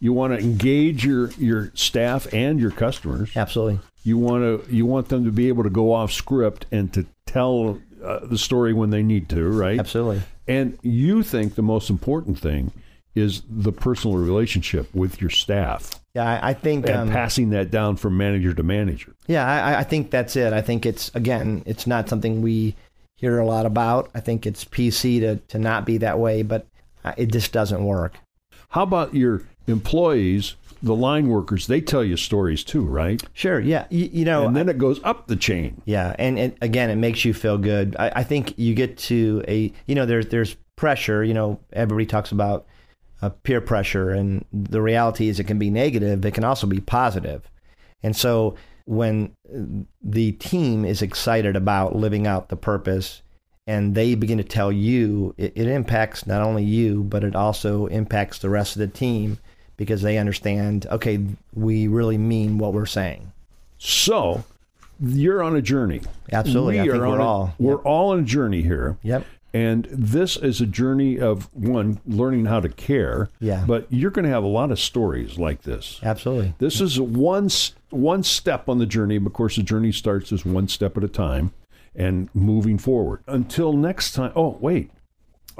You 0.00 0.12
want 0.12 0.32
to 0.32 0.42
engage 0.42 1.04
your, 1.04 1.30
your 1.32 1.70
staff 1.74 2.32
and 2.32 2.58
your 2.58 2.70
customers. 2.70 3.36
Absolutely. 3.36 3.80
You 4.02 4.16
want 4.16 4.64
to 4.64 4.74
you 4.74 4.86
want 4.86 5.10
them 5.10 5.26
to 5.26 5.30
be 5.30 5.48
able 5.48 5.62
to 5.62 5.70
go 5.70 5.92
off 5.92 6.10
script 6.10 6.64
and 6.72 6.92
to 6.94 7.06
tell 7.26 7.78
uh, 8.02 8.20
the 8.22 8.38
story 8.38 8.72
when 8.72 8.88
they 8.88 9.02
need 9.02 9.28
to, 9.28 9.46
right? 9.46 9.78
Absolutely. 9.78 10.22
And 10.48 10.78
you 10.82 11.22
think 11.22 11.54
the 11.54 11.62
most 11.62 11.90
important 11.90 12.38
thing 12.38 12.72
is 13.14 13.42
the 13.48 13.72
personal 13.72 14.16
relationship 14.16 14.92
with 14.94 15.20
your 15.20 15.30
staff. 15.30 16.00
Yeah, 16.14 16.24
I, 16.24 16.50
I 16.50 16.54
think 16.54 16.86
and 16.86 16.96
um, 16.96 17.10
passing 17.10 17.50
that 17.50 17.70
down 17.70 17.96
from 17.96 18.16
manager 18.16 18.54
to 18.54 18.62
manager. 18.62 19.14
Yeah, 19.26 19.46
I, 19.46 19.80
I 19.80 19.84
think 19.84 20.10
that's 20.10 20.34
it. 20.34 20.52
I 20.52 20.62
think 20.62 20.86
it's 20.86 21.14
again, 21.14 21.62
it's 21.66 21.86
not 21.86 22.08
something 22.08 22.42
we 22.42 22.74
hear 23.16 23.38
a 23.38 23.46
lot 23.46 23.66
about. 23.66 24.10
I 24.14 24.20
think 24.20 24.46
it's 24.46 24.64
PC 24.64 25.20
to 25.20 25.36
to 25.36 25.58
not 25.58 25.84
be 25.84 25.98
that 25.98 26.18
way, 26.18 26.42
but 26.42 26.66
uh, 27.04 27.12
it 27.16 27.32
just 27.32 27.52
doesn't 27.52 27.84
work. 27.84 28.14
How 28.70 28.82
about 28.82 29.14
your 29.14 29.42
employees, 29.70 30.54
the 30.82 30.94
line 30.94 31.28
workers? 31.28 31.66
They 31.66 31.80
tell 31.80 32.04
you 32.04 32.16
stories 32.16 32.64
too, 32.64 32.84
right? 32.84 33.22
Sure. 33.32 33.60
Yeah. 33.60 33.86
You, 33.90 34.08
you 34.12 34.24
know, 34.24 34.46
and 34.46 34.56
then 34.56 34.68
it 34.68 34.78
goes 34.78 35.00
up 35.04 35.26
the 35.26 35.36
chain. 35.36 35.82
Yeah, 35.84 36.14
and, 36.18 36.38
and 36.38 36.56
again, 36.60 36.90
it 36.90 36.96
makes 36.96 37.24
you 37.24 37.34
feel 37.34 37.58
good. 37.58 37.96
I, 37.98 38.12
I 38.16 38.24
think 38.24 38.58
you 38.58 38.74
get 38.74 38.98
to 38.98 39.42
a 39.48 39.72
you 39.86 39.94
know 39.94 40.06
there's 40.06 40.26
there's 40.26 40.56
pressure. 40.76 41.24
You 41.24 41.34
know, 41.34 41.60
everybody 41.72 42.06
talks 42.06 42.32
about 42.32 42.66
uh, 43.22 43.30
peer 43.30 43.60
pressure, 43.60 44.10
and 44.10 44.44
the 44.52 44.82
reality 44.82 45.28
is 45.28 45.38
it 45.40 45.44
can 45.44 45.58
be 45.58 45.70
negative. 45.70 46.24
It 46.24 46.34
can 46.34 46.44
also 46.44 46.66
be 46.66 46.80
positive. 46.80 47.42
positive, 47.42 47.50
and 48.02 48.16
so 48.16 48.56
when 48.90 49.32
the 50.02 50.32
team 50.32 50.84
is 50.84 51.00
excited 51.00 51.54
about 51.54 51.94
living 51.94 52.26
out 52.26 52.48
the 52.48 52.56
purpose 52.56 53.22
and 53.66 53.94
they 53.94 54.16
begin 54.16 54.38
to 54.38 54.42
tell 54.42 54.72
you, 54.72 55.32
it, 55.38 55.52
it, 55.54 55.68
impacts 55.68 56.26
not 56.26 56.42
only 56.42 56.64
you, 56.64 57.04
but 57.04 57.22
it 57.22 57.36
also 57.36 57.86
impacts 57.86 58.38
the 58.38 58.48
rest 58.48 58.74
of 58.74 58.80
the 58.80 58.88
team 58.88 59.38
because 59.80 60.02
they 60.02 60.18
understand, 60.18 60.86
okay, 60.90 61.18
we 61.54 61.88
really 61.88 62.18
mean 62.18 62.58
what 62.58 62.74
we're 62.74 62.84
saying. 62.84 63.32
So 63.78 64.44
you're 65.02 65.42
on 65.42 65.56
a 65.56 65.62
journey. 65.62 66.02
Absolutely. 66.30 66.78
We 66.82 66.90
are 66.90 66.98
we're 66.98 67.06
on 67.06 67.18
a- 67.18 67.24
all. 67.24 67.54
we're 67.58 67.76
Yep. 67.76 67.86
all 67.86 68.10
on 68.10 68.18
a 68.18 68.22
journey 68.24 68.60
here. 68.60 68.98
Yep. 69.02 69.24
And 69.54 69.88
this 69.90 70.36
is 70.36 70.60
a 70.60 70.66
journey 70.66 71.18
of 71.18 71.48
one 71.54 71.98
learning 72.06 72.44
how 72.44 72.60
to 72.60 72.68
care. 72.68 73.30
Yeah. 73.40 73.64
But 73.66 73.86
you're 73.88 74.10
going 74.10 74.26
to 74.26 74.30
have 74.30 74.44
a 74.44 74.48
lot 74.48 74.70
of 74.70 74.78
stories 74.78 75.38
like 75.38 75.62
this. 75.62 75.98
Absolutely. 76.02 76.52
This 76.58 76.82
is 76.82 77.00
one 77.00 77.48
one 77.88 78.22
step 78.22 78.68
on 78.68 78.78
the 78.78 78.86
journey. 78.86 79.16
Of 79.16 79.32
course, 79.32 79.56
the 79.56 79.62
journey 79.62 79.92
starts 79.92 80.30
as 80.30 80.44
one 80.44 80.68
step 80.68 80.96
at 80.98 81.02
a 81.02 81.08
time, 81.08 81.52
and 81.96 82.28
moving 82.34 82.76
forward. 82.76 83.20
Until 83.26 83.72
next 83.72 84.12
time. 84.12 84.30
Oh, 84.36 84.58
wait. 84.60 84.90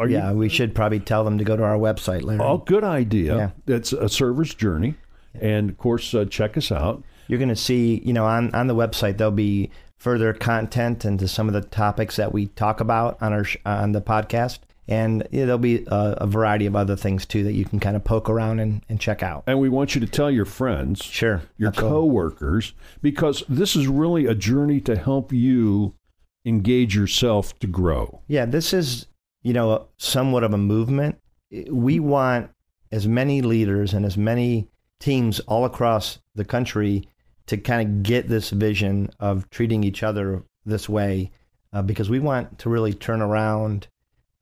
Are 0.00 0.08
Yeah, 0.08 0.32
we 0.32 0.48
should 0.48 0.74
probably 0.74 0.98
tell 1.00 1.24
them 1.24 1.36
to 1.38 1.44
go 1.44 1.56
to 1.56 1.62
our 1.62 1.76
website, 1.76 2.22
Larry. 2.22 2.40
Oh, 2.40 2.58
good 2.58 2.84
idea. 2.84 3.36
Yeah. 3.36 3.50
That's 3.66 3.92
a 3.92 4.08
server's 4.08 4.54
journey, 4.54 4.94
and 5.38 5.68
of 5.70 5.76
course, 5.78 6.14
uh, 6.14 6.24
check 6.24 6.56
us 6.56 6.72
out. 6.72 7.04
You're 7.28 7.38
going 7.38 7.50
to 7.50 7.56
see, 7.56 8.00
you 8.04 8.12
know, 8.12 8.24
on, 8.24 8.52
on 8.54 8.66
the 8.66 8.74
website, 8.74 9.18
there'll 9.18 9.30
be 9.30 9.70
further 9.98 10.32
content 10.32 11.04
into 11.04 11.28
some 11.28 11.46
of 11.46 11.52
the 11.54 11.60
topics 11.60 12.16
that 12.16 12.32
we 12.32 12.46
talk 12.46 12.80
about 12.80 13.22
on 13.22 13.32
our 13.34 13.44
sh- 13.44 13.58
on 13.66 13.92
the 13.92 14.00
podcast. 14.00 14.60
And 14.88 15.28
you 15.30 15.40
know, 15.40 15.46
there'll 15.46 15.58
be 15.58 15.84
a, 15.86 16.14
a 16.22 16.26
variety 16.26 16.66
of 16.66 16.74
other 16.74 16.96
things 16.96 17.24
too 17.26 17.44
that 17.44 17.52
you 17.52 17.64
can 17.64 17.78
kind 17.78 17.94
of 17.94 18.02
poke 18.02 18.28
around 18.28 18.58
and, 18.58 18.82
and 18.88 18.98
check 18.98 19.22
out. 19.22 19.44
And 19.46 19.60
we 19.60 19.68
want 19.68 19.94
you 19.94 20.00
to 20.00 20.06
tell 20.08 20.30
your 20.30 20.46
friends, 20.46 21.04
Sure. 21.04 21.42
your 21.58 21.68
absolutely. 21.68 21.96
coworkers, 21.96 22.72
because 23.00 23.44
this 23.48 23.76
is 23.76 23.86
really 23.86 24.26
a 24.26 24.34
journey 24.34 24.80
to 24.80 24.96
help 24.96 25.32
you 25.32 25.94
engage 26.44 26.96
yourself 26.96 27.56
to 27.60 27.66
grow. 27.68 28.20
Yeah, 28.26 28.46
this 28.46 28.72
is, 28.72 29.06
you 29.42 29.52
know, 29.52 29.88
somewhat 29.96 30.44
of 30.44 30.52
a 30.52 30.58
movement. 30.58 31.18
We 31.70 32.00
want 32.00 32.50
as 32.92 33.06
many 33.06 33.42
leaders 33.42 33.92
and 33.92 34.04
as 34.04 34.16
many 34.16 34.68
teams 34.98 35.40
all 35.40 35.64
across 35.64 36.18
the 36.34 36.44
country 36.44 37.08
to 37.46 37.56
kind 37.56 37.82
of 37.82 38.02
get 38.02 38.28
this 38.28 38.50
vision 38.50 39.10
of 39.18 39.48
treating 39.50 39.82
each 39.82 40.02
other 40.02 40.44
this 40.64 40.88
way 40.88 41.32
uh, 41.72 41.82
because 41.82 42.10
we 42.10 42.18
want 42.18 42.58
to 42.58 42.68
really 42.68 42.92
turn 42.92 43.22
around 43.22 43.88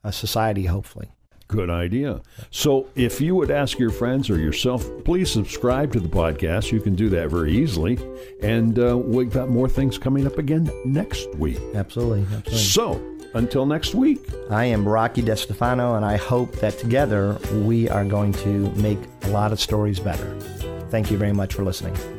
a 0.05 0.13
society, 0.13 0.65
hopefully. 0.65 1.09
Good 1.47 1.71
idea. 1.71 2.21
So, 2.51 2.89
if 2.95 3.23
you 3.23 3.35
would 3.35 3.51
ask 3.51 3.79
your 3.79 3.91
friends 3.91 4.29
or 4.29 4.39
yourself, 4.39 4.87
please 5.05 5.31
subscribe 5.31 5.95
to 5.95 6.01
the 6.01 6.09
podcast. 6.09 6.73
You 6.73 6.81
can 6.81 6.95
do 6.95 7.09
that 7.09 7.31
very 7.31 7.53
easily. 7.57 7.99
And 8.43 8.79
uh, 8.79 8.99
we've 8.99 9.33
got 9.33 9.49
more 9.49 9.69
things 9.69 9.97
coming 9.97 10.27
up 10.27 10.37
again 10.37 10.71
next 10.85 11.35
week. 11.37 11.59
Absolutely. 11.75 12.27
absolutely. 12.37 12.59
So, 12.59 13.18
until 13.39 13.65
next 13.65 13.95
week, 13.95 14.21
I 14.51 14.65
am 14.65 14.87
Rocky 14.87 15.23
DeStefano, 15.23 15.97
and 15.97 16.05
I 16.05 16.17
hope 16.17 16.53
that 16.57 16.77
together 16.79 17.39
we 17.65 17.89
are 17.89 18.05
going 18.05 18.33
to 18.33 18.71
make 18.73 18.99
a 19.23 19.29
lot 19.29 19.53
of 19.53 19.61
stories 19.61 20.01
better. 20.01 20.39
Thank 20.91 21.11
you 21.11 21.17
very 21.17 21.33
much 21.33 21.55
for 21.55 21.63
listening. 21.63 22.18